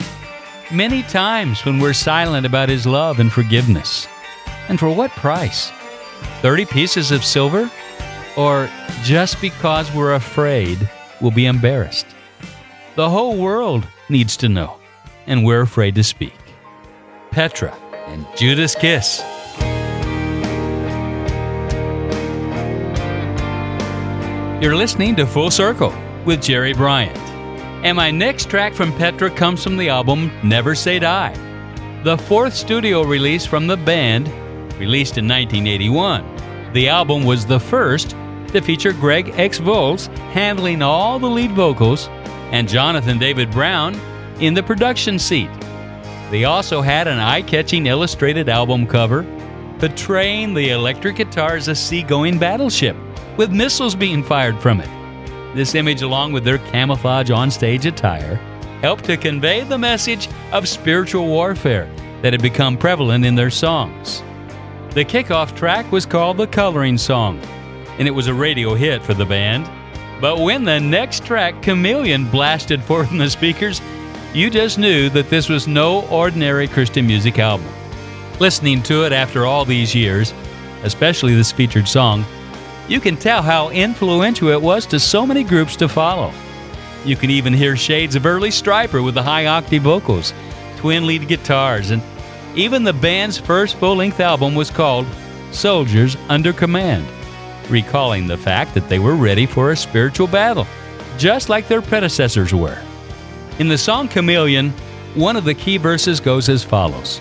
Many 0.72 1.04
times 1.04 1.64
when 1.64 1.78
we're 1.78 1.92
silent 1.92 2.44
about 2.44 2.68
his 2.68 2.84
love 2.84 3.20
and 3.20 3.32
forgiveness. 3.32 4.08
And 4.68 4.80
for 4.80 4.92
what 4.92 5.12
price? 5.12 5.70
30 6.42 6.64
pieces 6.66 7.12
of 7.12 7.24
silver? 7.24 7.70
Or 8.36 8.68
just 9.04 9.40
because 9.40 9.94
we're 9.94 10.14
afraid 10.14 10.90
we'll 11.20 11.30
be 11.30 11.46
embarrassed? 11.46 12.06
The 12.96 13.08
whole 13.08 13.36
world 13.36 13.86
needs 14.08 14.36
to 14.38 14.48
know, 14.48 14.78
and 15.28 15.44
we're 15.44 15.60
afraid 15.60 15.94
to 15.94 16.02
speak. 16.02 16.34
Petra 17.30 17.72
and 18.08 18.26
Judas 18.36 18.74
Kiss. 18.74 19.22
You're 24.60 24.76
listening 24.76 25.16
to 25.16 25.26
Full 25.26 25.50
Circle 25.50 25.94
with 26.26 26.42
Jerry 26.42 26.74
Bryant. 26.74 27.16
And 27.82 27.96
my 27.96 28.10
next 28.10 28.50
track 28.50 28.74
from 28.74 28.92
Petra 28.92 29.30
comes 29.30 29.64
from 29.64 29.78
the 29.78 29.88
album 29.88 30.30
Never 30.44 30.74
Say 30.74 30.98
Die, 30.98 31.32
the 32.04 32.18
fourth 32.18 32.52
studio 32.52 33.02
release 33.02 33.46
from 33.46 33.66
the 33.66 33.78
band, 33.78 34.28
released 34.78 35.16
in 35.16 35.26
1981. 35.26 36.72
The 36.74 36.90
album 36.90 37.24
was 37.24 37.46
the 37.46 37.58
first 37.58 38.10
to 38.48 38.60
feature 38.60 38.92
Greg 38.92 39.30
X. 39.38 39.56
Volz 39.56 40.08
handling 40.34 40.82
all 40.82 41.18
the 41.18 41.26
lead 41.26 41.52
vocals 41.52 42.08
and 42.52 42.68
Jonathan 42.68 43.16
David 43.16 43.50
Brown 43.50 43.98
in 44.40 44.52
the 44.52 44.62
production 44.62 45.18
seat. 45.18 45.50
They 46.30 46.44
also 46.44 46.82
had 46.82 47.08
an 47.08 47.18
eye 47.18 47.40
catching 47.40 47.86
illustrated 47.86 48.50
album 48.50 48.86
cover 48.86 49.22
portraying 49.78 50.52
the 50.52 50.68
electric 50.68 51.16
guitar 51.16 51.56
as 51.56 51.68
a 51.68 51.74
seagoing 51.74 52.38
battleship 52.38 52.94
with 53.40 53.50
missiles 53.50 53.94
being 53.94 54.22
fired 54.22 54.60
from 54.60 54.82
it. 54.82 55.54
This 55.54 55.74
image, 55.74 56.02
along 56.02 56.32
with 56.32 56.44
their 56.44 56.58
camouflage 56.58 57.30
onstage 57.30 57.86
attire, 57.86 58.34
helped 58.82 59.06
to 59.06 59.16
convey 59.16 59.62
the 59.62 59.78
message 59.78 60.28
of 60.52 60.68
spiritual 60.68 61.26
warfare 61.26 61.90
that 62.20 62.34
had 62.34 62.42
become 62.42 62.76
prevalent 62.76 63.24
in 63.24 63.34
their 63.34 63.48
songs. 63.48 64.22
The 64.90 65.06
kickoff 65.06 65.56
track 65.56 65.90
was 65.90 66.04
called 66.04 66.36
The 66.36 66.48
Coloring 66.48 66.98
Song, 66.98 67.40
and 67.98 68.06
it 68.06 68.10
was 68.10 68.26
a 68.26 68.34
radio 68.34 68.74
hit 68.74 69.02
for 69.02 69.14
the 69.14 69.24
band. 69.24 69.70
But 70.20 70.40
when 70.40 70.64
the 70.64 70.78
next 70.78 71.24
track, 71.24 71.62
Chameleon, 71.62 72.30
blasted 72.30 72.82
forth 72.82 73.08
from 73.08 73.16
the 73.16 73.30
speakers, 73.30 73.80
you 74.34 74.50
just 74.50 74.78
knew 74.78 75.08
that 75.08 75.30
this 75.30 75.48
was 75.48 75.66
no 75.66 76.06
ordinary 76.08 76.68
Christian 76.68 77.06
music 77.06 77.38
album. 77.38 77.72
Listening 78.38 78.82
to 78.82 79.06
it 79.06 79.12
after 79.12 79.46
all 79.46 79.64
these 79.64 79.94
years, 79.94 80.34
especially 80.82 81.34
this 81.34 81.52
featured 81.52 81.88
song, 81.88 82.26
you 82.90 82.98
can 82.98 83.16
tell 83.16 83.40
how 83.40 83.70
influential 83.70 84.48
it 84.48 84.60
was 84.60 84.84
to 84.84 84.98
so 84.98 85.24
many 85.24 85.44
groups 85.44 85.76
to 85.76 85.88
follow. 85.88 86.32
You 87.04 87.14
can 87.14 87.30
even 87.30 87.54
hear 87.54 87.76
shades 87.76 88.16
of 88.16 88.26
early 88.26 88.50
Stryper 88.50 89.02
with 89.02 89.14
the 89.14 89.22
high 89.22 89.46
octave 89.46 89.84
vocals, 89.84 90.34
twin 90.76 91.06
lead 91.06 91.28
guitars, 91.28 91.92
and 91.92 92.02
even 92.56 92.82
the 92.82 92.92
band's 92.92 93.38
first 93.38 93.76
full 93.76 93.94
length 93.94 94.18
album 94.18 94.56
was 94.56 94.72
called 94.72 95.06
Soldiers 95.52 96.16
Under 96.28 96.52
Command, 96.52 97.06
recalling 97.68 98.26
the 98.26 98.36
fact 98.36 98.74
that 98.74 98.88
they 98.88 98.98
were 98.98 99.14
ready 99.14 99.46
for 99.46 99.70
a 99.70 99.76
spiritual 99.76 100.26
battle, 100.26 100.66
just 101.16 101.48
like 101.48 101.68
their 101.68 101.82
predecessors 101.82 102.52
were. 102.52 102.78
In 103.60 103.68
the 103.68 103.78
song 103.78 104.08
Chameleon, 104.08 104.70
one 105.14 105.36
of 105.36 105.44
the 105.44 105.54
key 105.54 105.76
verses 105.76 106.18
goes 106.18 106.48
as 106.48 106.64
follows 106.64 107.20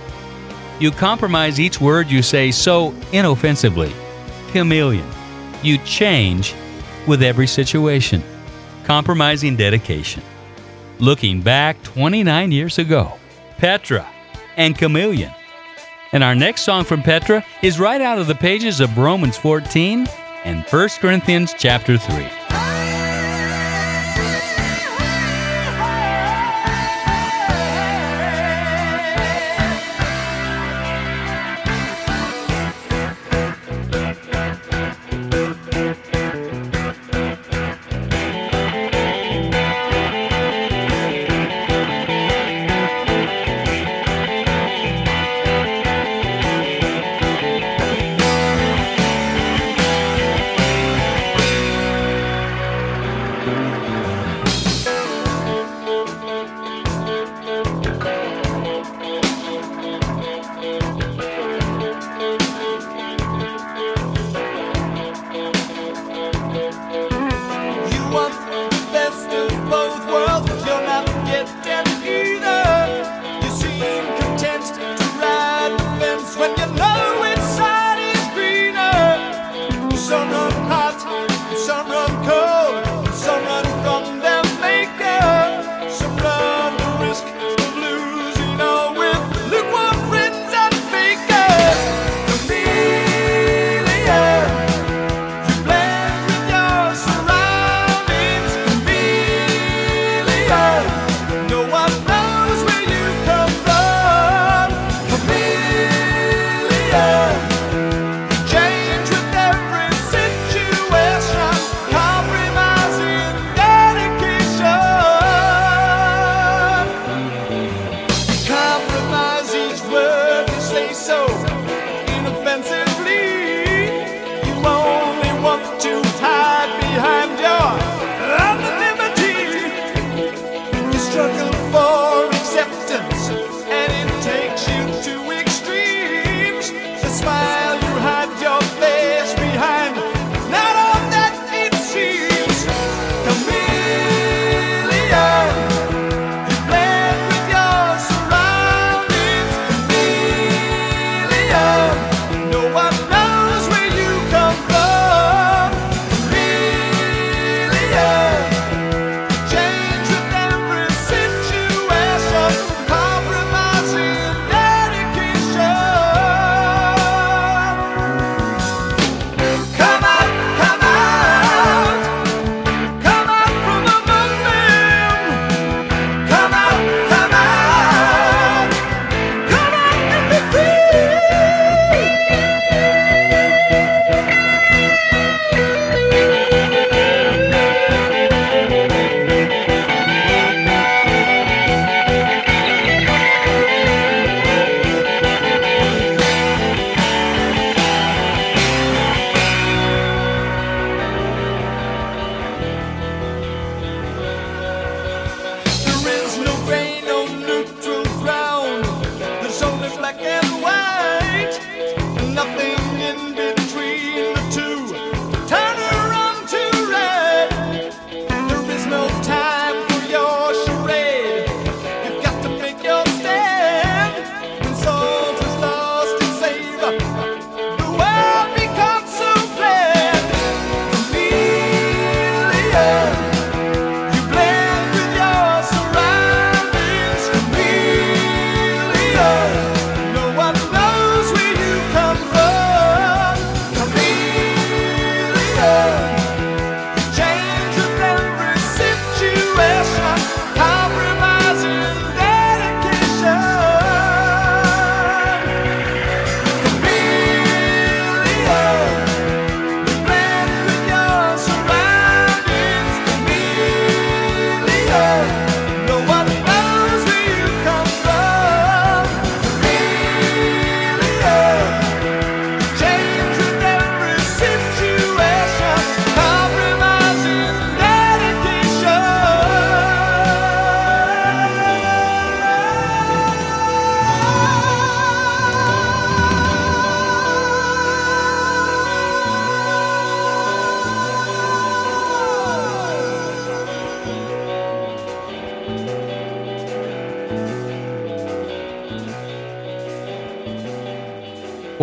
You 0.79 0.89
compromise 0.89 1.59
each 1.59 1.79
word 1.79 2.09
you 2.09 2.23
say 2.23 2.49
so 2.49 2.95
inoffensively. 3.11 3.93
Chameleon. 4.47 5.18
You 5.61 5.77
change 5.79 6.53
with 7.07 7.21
every 7.21 7.47
situation. 7.47 8.23
Compromising 8.85 9.55
dedication. 9.55 10.23
Looking 10.99 11.41
back 11.41 11.81
29 11.83 12.51
years 12.51 12.77
ago, 12.77 13.13
Petra 13.57 14.07
and 14.57 14.77
Chameleon. 14.77 15.31
And 16.11 16.23
our 16.23 16.35
next 16.35 16.61
song 16.61 16.85
from 16.85 17.03
Petra 17.03 17.45
is 17.61 17.79
right 17.79 18.01
out 18.01 18.19
of 18.19 18.27
the 18.27 18.35
pages 18.35 18.79
of 18.79 18.97
Romans 18.97 19.37
14 19.37 20.07
and 20.43 20.63
1 20.65 20.89
Corinthians 20.99 21.53
chapter 21.57 21.97
3. 21.97 22.38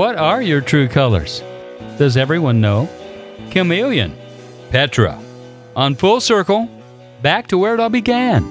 What 0.07 0.15
are 0.15 0.41
your 0.41 0.61
true 0.61 0.87
colors? 0.87 1.43
Does 1.99 2.17
everyone 2.17 2.61
know? 2.61 2.89
Chameleon, 3.51 4.17
Petra. 4.71 5.21
On 5.75 5.97
Full 5.97 6.21
Circle, 6.21 6.69
back 7.23 7.49
to 7.49 7.59
where 7.59 7.75
it 7.75 7.81
all 7.81 7.89
began. 7.89 8.45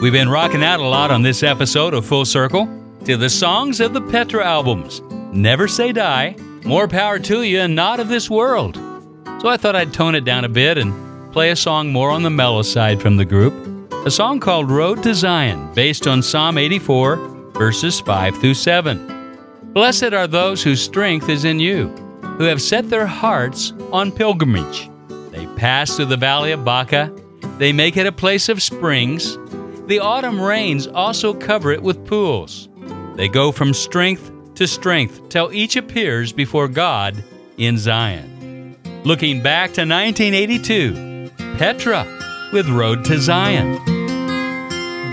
We've 0.00 0.12
been 0.12 0.28
rocking 0.28 0.62
out 0.62 0.78
a 0.78 0.86
lot 0.86 1.10
on 1.10 1.22
this 1.22 1.42
episode 1.42 1.94
of 1.94 2.06
Full 2.06 2.24
Circle 2.24 2.68
to 3.06 3.16
the 3.16 3.28
songs 3.28 3.80
of 3.80 3.92
the 3.92 4.00
Petra 4.00 4.46
albums 4.46 5.00
Never 5.32 5.66
Say 5.66 5.90
Die, 5.90 6.36
More 6.64 6.86
Power 6.86 7.18
to 7.18 7.42
You, 7.42 7.58
and 7.58 7.74
Not 7.74 7.98
of 7.98 8.06
This 8.06 8.30
World. 8.30 8.76
So 9.40 9.48
I 9.48 9.56
thought 9.56 9.74
I'd 9.74 9.92
tone 9.92 10.14
it 10.14 10.24
down 10.24 10.44
a 10.44 10.48
bit 10.48 10.78
and 10.78 11.32
play 11.32 11.50
a 11.50 11.56
song 11.56 11.90
more 11.90 12.10
on 12.10 12.22
the 12.22 12.30
mellow 12.30 12.62
side 12.62 13.02
from 13.02 13.16
the 13.16 13.24
group. 13.24 13.73
A 14.06 14.10
song 14.10 14.38
called 14.38 14.70
Road 14.70 15.02
to 15.04 15.14
Zion, 15.14 15.72
based 15.72 16.06
on 16.06 16.20
Psalm 16.20 16.58
84, 16.58 17.16
verses 17.54 18.00
5 18.00 18.36
through 18.36 18.52
7. 18.52 19.38
Blessed 19.72 20.12
are 20.12 20.26
those 20.26 20.62
whose 20.62 20.82
strength 20.82 21.30
is 21.30 21.46
in 21.46 21.58
you, 21.58 21.88
who 22.36 22.44
have 22.44 22.60
set 22.60 22.90
their 22.90 23.06
hearts 23.06 23.72
on 23.92 24.12
pilgrimage. 24.12 24.90
They 25.30 25.46
pass 25.56 25.96
through 25.96 26.04
the 26.06 26.18
valley 26.18 26.52
of 26.52 26.66
Baca, 26.66 27.10
they 27.56 27.72
make 27.72 27.96
it 27.96 28.06
a 28.06 28.12
place 28.12 28.50
of 28.50 28.62
springs. 28.62 29.38
The 29.86 30.00
autumn 30.00 30.38
rains 30.38 30.86
also 30.86 31.32
cover 31.32 31.72
it 31.72 31.82
with 31.82 32.06
pools. 32.06 32.68
They 33.14 33.28
go 33.28 33.52
from 33.52 33.72
strength 33.72 34.30
to 34.56 34.66
strength 34.66 35.30
till 35.30 35.50
each 35.50 35.76
appears 35.76 36.30
before 36.30 36.68
God 36.68 37.24
in 37.56 37.78
Zion. 37.78 38.76
Looking 39.04 39.42
back 39.42 39.72
to 39.74 39.86
1982, 39.86 41.30
Petra 41.56 42.04
with 42.52 42.68
Road 42.68 43.04
to 43.06 43.18
Zion. 43.18 43.93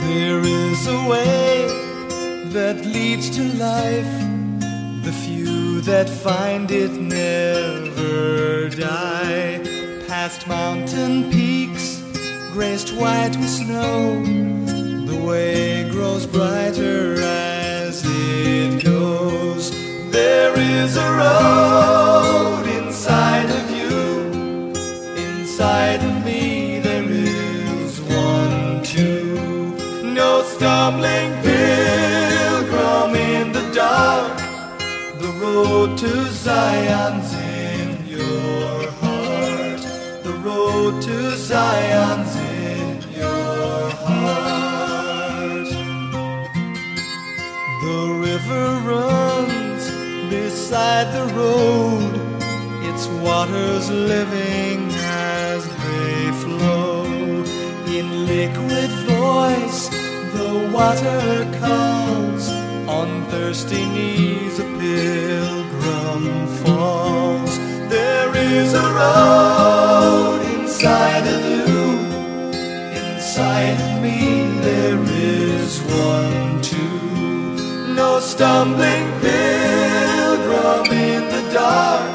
There 0.01 0.39
is 0.39 0.87
a 0.87 1.07
way 1.07 1.67
that 2.55 2.83
leads 2.85 3.29
to 3.37 3.43
life. 3.53 4.13
The 5.05 5.13
few 5.13 5.81
that 5.81 6.09
find 6.09 6.71
it 6.71 6.91
never 6.91 8.69
die. 8.69 9.61
Past 10.07 10.47
mountain 10.47 11.31
peaks, 11.31 12.01
graced 12.51 12.93
white 12.95 13.35
with 13.37 13.49
snow. 13.49 14.23
The 15.05 15.23
way 15.23 15.89
grows 15.91 16.25
brighter 16.25 17.21
as 17.21 18.03
it 18.03 18.83
goes. 18.83 19.71
There 20.11 20.57
is 20.57 20.97
a 20.97 21.09
road 21.23 22.65
inside 22.65 23.49
of 23.59 23.65
you, 23.69 24.71
inside 25.15 26.03
of 26.03 26.25
me. 26.25 26.40
Stumbling 30.61 31.31
pilgrim 31.41 33.15
in 33.15 33.51
the 33.51 33.67
dark. 33.73 34.37
The 35.17 35.31
road 35.41 35.97
to 35.97 36.11
Zion's 36.29 37.33
in 37.33 38.05
your 38.05 38.91
heart. 39.01 39.81
The 40.21 40.33
road 40.45 41.01
to 41.01 41.35
Zion's 41.35 42.35
in 42.35 43.01
your 43.11 43.89
heart. 44.05 45.69
The 47.87 48.01
river 48.27 48.65
runs 48.93 49.83
beside 50.29 51.07
the 51.17 51.25
road, 51.33 52.13
its 52.89 53.07
waters 53.25 53.89
living 53.89 54.91
as 55.39 55.67
they 55.85 56.31
flow. 56.43 57.05
In 57.97 58.27
liquid 58.27 58.91
voice, 59.09 59.90
the 60.51 60.67
water 60.67 61.47
calls. 61.59 62.49
On 62.99 63.09
thirsty 63.31 63.85
knees, 63.95 64.59
a 64.59 64.67
pilgrim 64.81 66.25
falls. 66.61 67.51
There 67.95 68.31
is 68.35 68.73
a 68.73 68.87
road 69.01 70.39
inside 70.55 71.25
of 71.35 71.41
you. 71.53 71.77
Inside 73.03 73.77
of 73.87 73.93
me 74.05 74.19
there 74.67 75.01
is 75.37 75.79
one 76.07 76.61
too. 76.61 77.93
No 78.01 78.19
stumbling 78.19 79.07
pilgrim 79.21 80.85
in 81.09 81.21
the 81.35 81.43
dark. 81.53 82.13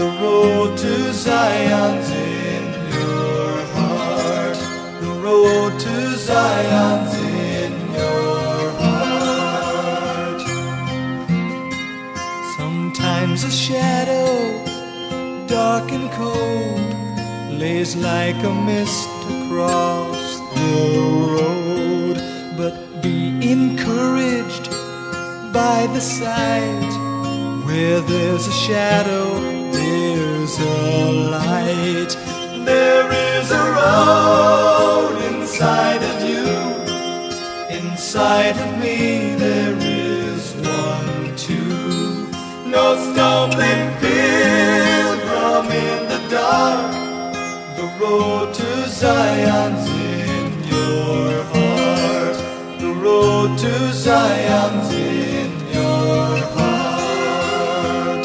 The 0.00 0.10
road 0.22 0.78
to 0.84 1.12
Zion's 1.12 2.10
in 2.10 2.64
your 2.96 3.52
heart. 3.76 4.58
The 5.04 5.12
road 5.26 5.72
to 5.80 5.94
Zion's 6.16 7.19
shadow, 13.70 15.46
dark 15.46 15.92
and 15.92 16.10
cold, 16.18 16.90
lays 17.60 17.94
like 17.94 18.40
a 18.50 18.54
mist 18.68 19.08
across 19.36 20.22
the 20.56 20.74
road. 21.34 22.16
But 22.58 22.74
be 23.00 23.18
encouraged 23.54 24.66
by 25.52 25.80
the 25.94 26.00
sight. 26.00 26.92
Where 27.66 28.00
there's 28.00 28.46
a 28.54 28.56
shadow, 28.66 29.26
there's 29.76 30.54
a 30.58 31.12
light. 31.36 32.12
There 32.70 33.08
is 33.30 33.46
a 33.62 33.64
road 33.78 35.14
inside 35.30 36.02
of 36.10 36.16
you. 36.30 36.46
Inside 37.78 38.56
of 38.64 38.70
me, 38.82 39.36
there 39.36 39.76
is. 39.76 39.89
No 42.70 42.94
stumbling 42.94 43.90
pilgrim 43.98 45.66
in 45.72 46.08
the 46.08 46.20
dark. 46.30 46.92
The 47.76 47.86
road 48.00 48.54
to 48.54 48.88
Zion's 48.88 49.88
in 49.88 50.52
your 50.70 51.42
heart. 51.52 52.36
The 52.78 52.92
road 52.92 53.58
to 53.58 53.92
Zion's 53.92 54.94
in 54.94 55.50
your 55.74 56.38
heart. 56.54 58.24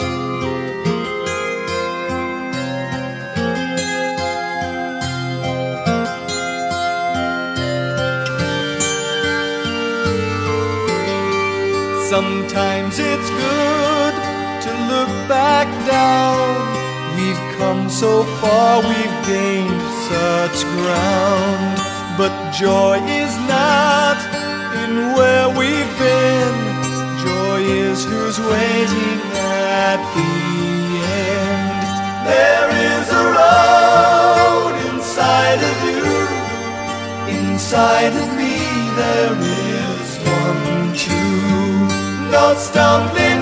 Sometimes 12.07 12.99
it's 12.99 13.29
good 13.31 13.84
back 15.28 15.67
down. 15.88 16.86
We've 17.15 17.57
come 17.57 17.89
so 17.89 18.23
far, 18.39 18.82
we've 18.82 19.17
gained 19.26 19.82
such 20.09 20.63
ground. 20.76 21.78
But 22.17 22.34
joy 22.51 22.97
is 23.23 23.34
not 23.47 24.17
in 24.84 25.13
where 25.17 25.49
we've 25.49 25.93
been. 25.97 26.55
Joy 27.26 27.59
is 27.61 28.05
who's 28.05 28.39
waiting 28.39 29.19
at 29.34 29.99
the 30.15 30.32
end. 31.34 31.82
There 32.32 32.69
is 32.93 33.05
a 33.09 33.26
road 33.39 34.73
inside 34.93 35.61
of 35.71 35.78
you. 35.89 36.05
Inside 37.39 38.13
of 38.23 38.28
me, 38.38 38.55
there 39.01 39.36
is 39.41 40.09
one 40.39 40.93
too. 40.93 42.32
No 42.32 42.53
stumbling 42.57 43.34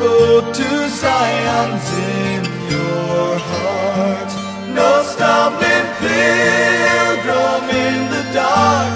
road 0.00 0.54
to 0.54 0.88
Zion's 0.88 1.88
in 1.92 2.44
your 2.70 3.38
heart. 3.50 4.30
No 4.78 5.02
stumbling 5.02 5.88
pilgrim 6.02 7.64
in 7.84 8.00
the 8.14 8.24
dark. 8.32 8.94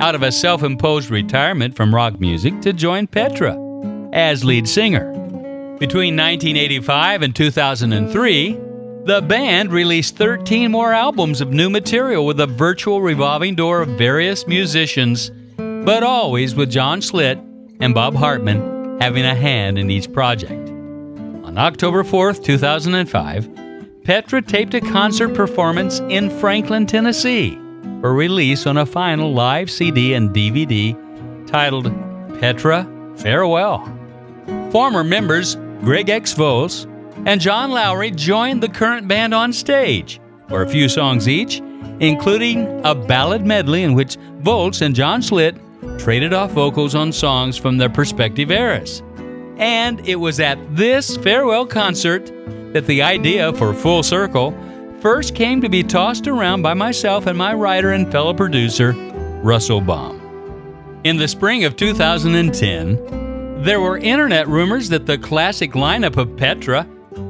out 0.00 0.16
of 0.16 0.22
a 0.22 0.32
self 0.32 0.64
imposed 0.64 1.10
retirement 1.10 1.76
from 1.76 1.94
rock 1.94 2.18
music 2.18 2.60
to 2.62 2.72
join 2.72 3.06
Petra 3.06 3.56
as 4.12 4.44
lead 4.44 4.68
singer. 4.68 5.12
Between 5.78 6.16
1985 6.16 7.22
and 7.22 7.36
2003, 7.36 8.52
the 9.04 9.22
band 9.28 9.70
released 9.70 10.16
13 10.16 10.72
more 10.72 10.92
albums 10.92 11.40
of 11.40 11.52
new 11.52 11.70
material 11.70 12.26
with 12.26 12.40
a 12.40 12.48
virtual 12.48 13.00
revolving 13.00 13.54
door 13.54 13.80
of 13.80 13.90
various 13.90 14.44
musicians, 14.48 15.30
but 15.56 16.02
always 16.02 16.56
with 16.56 16.68
John 16.68 17.00
Schlitt 17.00 17.38
and 17.78 17.94
Bob 17.94 18.16
Hartman 18.16 18.75
having 19.00 19.24
a 19.24 19.34
hand 19.34 19.78
in 19.78 19.90
each 19.90 20.12
project. 20.12 20.68
On 21.44 21.58
October 21.58 22.02
4th, 22.02 22.44
2005, 22.44 23.50
Petra 24.04 24.42
taped 24.42 24.74
a 24.74 24.80
concert 24.80 25.34
performance 25.34 26.00
in 26.00 26.30
Franklin, 26.38 26.86
Tennessee 26.86 27.58
for 28.00 28.14
release 28.14 28.66
on 28.66 28.76
a 28.76 28.86
final 28.86 29.32
live 29.32 29.70
CD 29.70 30.14
and 30.14 30.30
DVD 30.30 30.94
titled 31.46 31.86
Petra 32.40 32.86
Farewell. 33.16 33.84
Former 34.70 35.02
members 35.02 35.56
Greg 35.80 36.08
X. 36.08 36.32
Volz, 36.32 36.86
and 37.26 37.40
John 37.40 37.70
Lawry 37.70 38.10
joined 38.10 38.62
the 38.62 38.68
current 38.68 39.08
band 39.08 39.34
on 39.34 39.52
stage 39.52 40.20
for 40.48 40.62
a 40.62 40.68
few 40.68 40.88
songs 40.88 41.28
each, 41.28 41.60
including 42.00 42.84
a 42.84 42.94
ballad 42.94 43.46
medley 43.46 43.82
in 43.82 43.94
which 43.94 44.16
Volz 44.40 44.82
and 44.82 44.94
John 44.94 45.20
Schlitt 45.20 45.56
traded 45.98 46.32
off 46.32 46.52
vocals 46.52 46.94
on 46.94 47.12
songs 47.12 47.56
from 47.56 47.78
their 47.78 47.88
respective 47.88 48.50
eras. 48.50 49.02
And 49.56 50.06
it 50.06 50.16
was 50.16 50.40
at 50.40 50.58
this 50.74 51.16
farewell 51.16 51.66
concert 51.66 52.30
that 52.72 52.86
the 52.86 53.02
idea 53.02 53.52
for 53.54 53.72
Full 53.72 54.02
Circle 54.02 54.54
first 55.00 55.34
came 55.34 55.60
to 55.60 55.68
be 55.68 55.82
tossed 55.82 56.26
around 56.26 56.62
by 56.62 56.74
myself 56.74 57.26
and 57.26 57.36
my 57.36 57.54
writer 57.54 57.92
and 57.92 58.10
fellow 58.10 58.34
producer, 58.34 58.92
Russell 59.42 59.80
Baum. 59.80 60.20
In 61.04 61.16
the 61.16 61.28
spring 61.28 61.64
of 61.64 61.76
2010, 61.76 63.62
there 63.62 63.80
were 63.80 63.98
internet 63.98 64.48
rumors 64.48 64.88
that 64.90 65.06
the 65.06 65.18
classic 65.18 65.72
lineup 65.72 66.16
of 66.16 66.36
Petra 66.36 66.86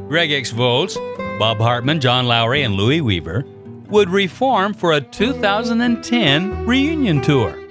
Greg 0.08 0.32
X. 0.32 0.50
Volz, 0.50 0.96
Bob 1.38 1.58
Hartman, 1.58 2.00
John 2.00 2.26
Lawry, 2.26 2.62
and 2.62 2.74
Louie 2.74 3.00
Weaver 3.00 3.44
would 3.88 4.08
reform 4.08 4.72
for 4.74 4.92
a 4.92 5.00
2010 5.00 6.66
reunion 6.66 7.20
tour 7.20 7.65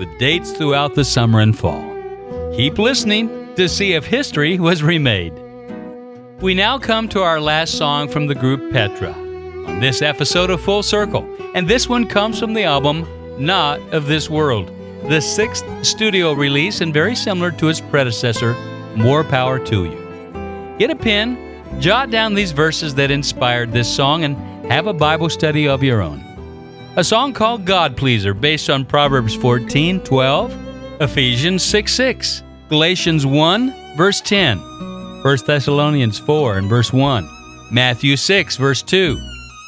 with 0.00 0.18
dates 0.18 0.50
throughout 0.50 0.94
the 0.94 1.04
summer 1.04 1.40
and 1.40 1.56
fall. 1.56 1.84
Keep 2.56 2.78
listening 2.78 3.54
to 3.54 3.68
see 3.68 3.92
if 3.92 4.06
history 4.06 4.58
was 4.58 4.82
remade. 4.82 5.34
We 6.40 6.54
now 6.54 6.78
come 6.78 7.06
to 7.10 7.22
our 7.22 7.38
last 7.38 7.76
song 7.76 8.08
from 8.08 8.26
the 8.26 8.34
group 8.34 8.72
Petra 8.72 9.12
on 9.12 9.78
this 9.78 10.00
episode 10.00 10.48
of 10.48 10.62
Full 10.62 10.82
Circle, 10.82 11.28
and 11.54 11.68
this 11.68 11.86
one 11.86 12.06
comes 12.06 12.40
from 12.40 12.54
the 12.54 12.64
album 12.64 13.06
Not 13.38 13.78
of 13.92 14.06
This 14.06 14.30
World, 14.30 14.72
the 15.06 15.20
sixth 15.20 15.66
studio 15.84 16.32
release 16.32 16.80
and 16.80 16.94
very 16.94 17.14
similar 17.14 17.50
to 17.50 17.68
its 17.68 17.82
predecessor, 17.82 18.54
More 18.96 19.22
Power 19.22 19.58
to 19.66 19.84
You. 19.84 20.76
Get 20.78 20.90
a 20.90 20.96
pen 20.96 21.50
Jot 21.78 22.10
down 22.10 22.34
these 22.34 22.52
verses 22.52 22.94
that 22.96 23.10
inspired 23.10 23.72
this 23.72 23.88
song 23.88 24.24
and 24.24 24.36
have 24.70 24.86
a 24.86 24.92
Bible 24.92 25.30
study 25.30 25.68
of 25.68 25.82
your 25.82 26.02
own. 26.02 26.29
A 26.96 27.04
song 27.04 27.32
called 27.32 27.64
God 27.64 27.96
Pleaser, 27.96 28.34
based 28.34 28.68
on 28.68 28.84
Proverbs 28.84 29.36
14 29.36 30.00
12, 30.00 31.00
Ephesians 31.00 31.62
6 31.62 31.94
6, 31.94 32.42
Galatians 32.68 33.24
1, 33.24 33.96
verse 33.96 34.20
10, 34.20 34.58
1 34.58 35.38
Thessalonians 35.46 36.18
4 36.18 36.58
and 36.58 36.68
verse 36.68 36.92
1, 36.92 37.28
Matthew 37.70 38.16
6, 38.16 38.56
verse 38.56 38.82
2, 38.82 39.16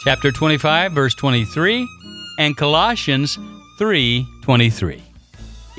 chapter 0.02 0.32
25, 0.32 0.90
verse 0.90 1.14
23, 1.14 1.88
and 2.40 2.56
Colossians 2.56 3.38
3 3.78 4.26
23. 4.42 5.00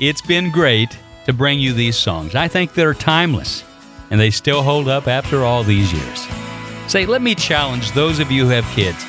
It's 0.00 0.22
been 0.22 0.50
great 0.50 0.98
to 1.26 1.34
bring 1.34 1.60
you 1.60 1.74
these 1.74 1.96
songs. 1.96 2.34
I 2.34 2.48
think 2.48 2.72
they're 2.72 2.94
timeless 2.94 3.64
and 4.10 4.18
they 4.18 4.30
still 4.30 4.62
hold 4.62 4.88
up 4.88 5.08
after 5.08 5.44
all 5.44 5.62
these 5.62 5.92
years. 5.92 6.26
Say, 6.88 7.04
let 7.04 7.20
me 7.20 7.34
challenge 7.34 7.92
those 7.92 8.18
of 8.18 8.30
you 8.30 8.44
who 8.44 8.50
have 8.50 8.64
kids 8.74 9.04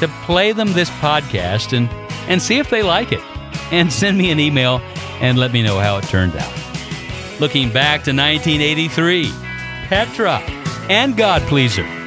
to 0.00 0.08
play 0.24 0.52
them 0.52 0.72
this 0.72 0.90
podcast 0.90 1.76
and, 1.76 1.88
and 2.28 2.40
see 2.40 2.58
if 2.58 2.70
they 2.70 2.82
like 2.82 3.12
it. 3.12 3.22
And 3.70 3.92
send 3.92 4.16
me 4.16 4.30
an 4.30 4.40
email 4.40 4.80
and 5.20 5.38
let 5.38 5.52
me 5.52 5.62
know 5.62 5.78
how 5.78 5.98
it 5.98 6.04
turned 6.04 6.36
out. 6.36 6.52
Looking 7.40 7.70
back 7.70 8.04
to 8.04 8.12
1983, 8.12 9.32
Petra 9.88 10.38
and 10.88 11.16
God 11.16 11.42
Pleaser. 11.42 11.97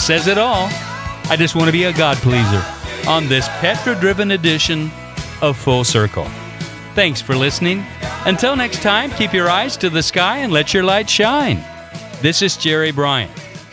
Says 0.00 0.26
it 0.26 0.38
all. 0.38 0.68
I 1.28 1.36
just 1.38 1.54
want 1.54 1.68
to 1.68 1.72
be 1.72 1.84
a 1.84 1.92
God 1.92 2.16
pleaser 2.18 2.64
on 3.08 3.28
this 3.28 3.48
Petra 3.60 3.94
driven 3.94 4.30
edition 4.30 4.90
of 5.42 5.56
Full 5.56 5.84
Circle. 5.84 6.24
Thanks 6.94 7.20
for 7.20 7.36
listening. 7.36 7.84
Until 8.24 8.56
next 8.56 8.82
time, 8.82 9.10
keep 9.10 9.32
your 9.32 9.48
eyes 9.48 9.76
to 9.76 9.90
the 9.90 10.02
sky 10.02 10.38
and 10.38 10.52
let 10.52 10.74
your 10.74 10.82
light 10.82 11.08
shine. 11.08 11.62
This 12.22 12.42
is 12.42 12.56
Jerry 12.56 12.92
Bryant. 12.92 13.30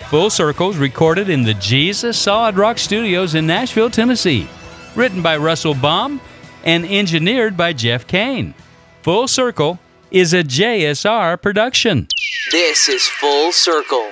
Full 0.10 0.30
Circles 0.30 0.78
recorded 0.78 1.30
in 1.30 1.44
the 1.44 1.54
Jesus 1.56 2.18
Solid 2.18 2.56
Rock 2.56 2.78
Studios 2.78 3.34
in 3.34 3.48
Nashville, 3.48 3.90
Tennessee. 3.90 4.48
Written 4.96 5.22
by 5.22 5.38
Russell 5.38 5.74
Baum 5.74 6.22
and 6.64 6.86
engineered 6.86 7.56
by 7.58 7.74
Jeff 7.74 8.06
Kane. 8.06 8.54
Full 9.02 9.28
Circle 9.28 9.80
is 10.12 10.34
a 10.34 10.44
JSR 10.44 11.42
production. 11.42 12.08
This 12.52 12.88
is 12.88 13.08
Full 13.08 13.52
Circle. 13.52 14.07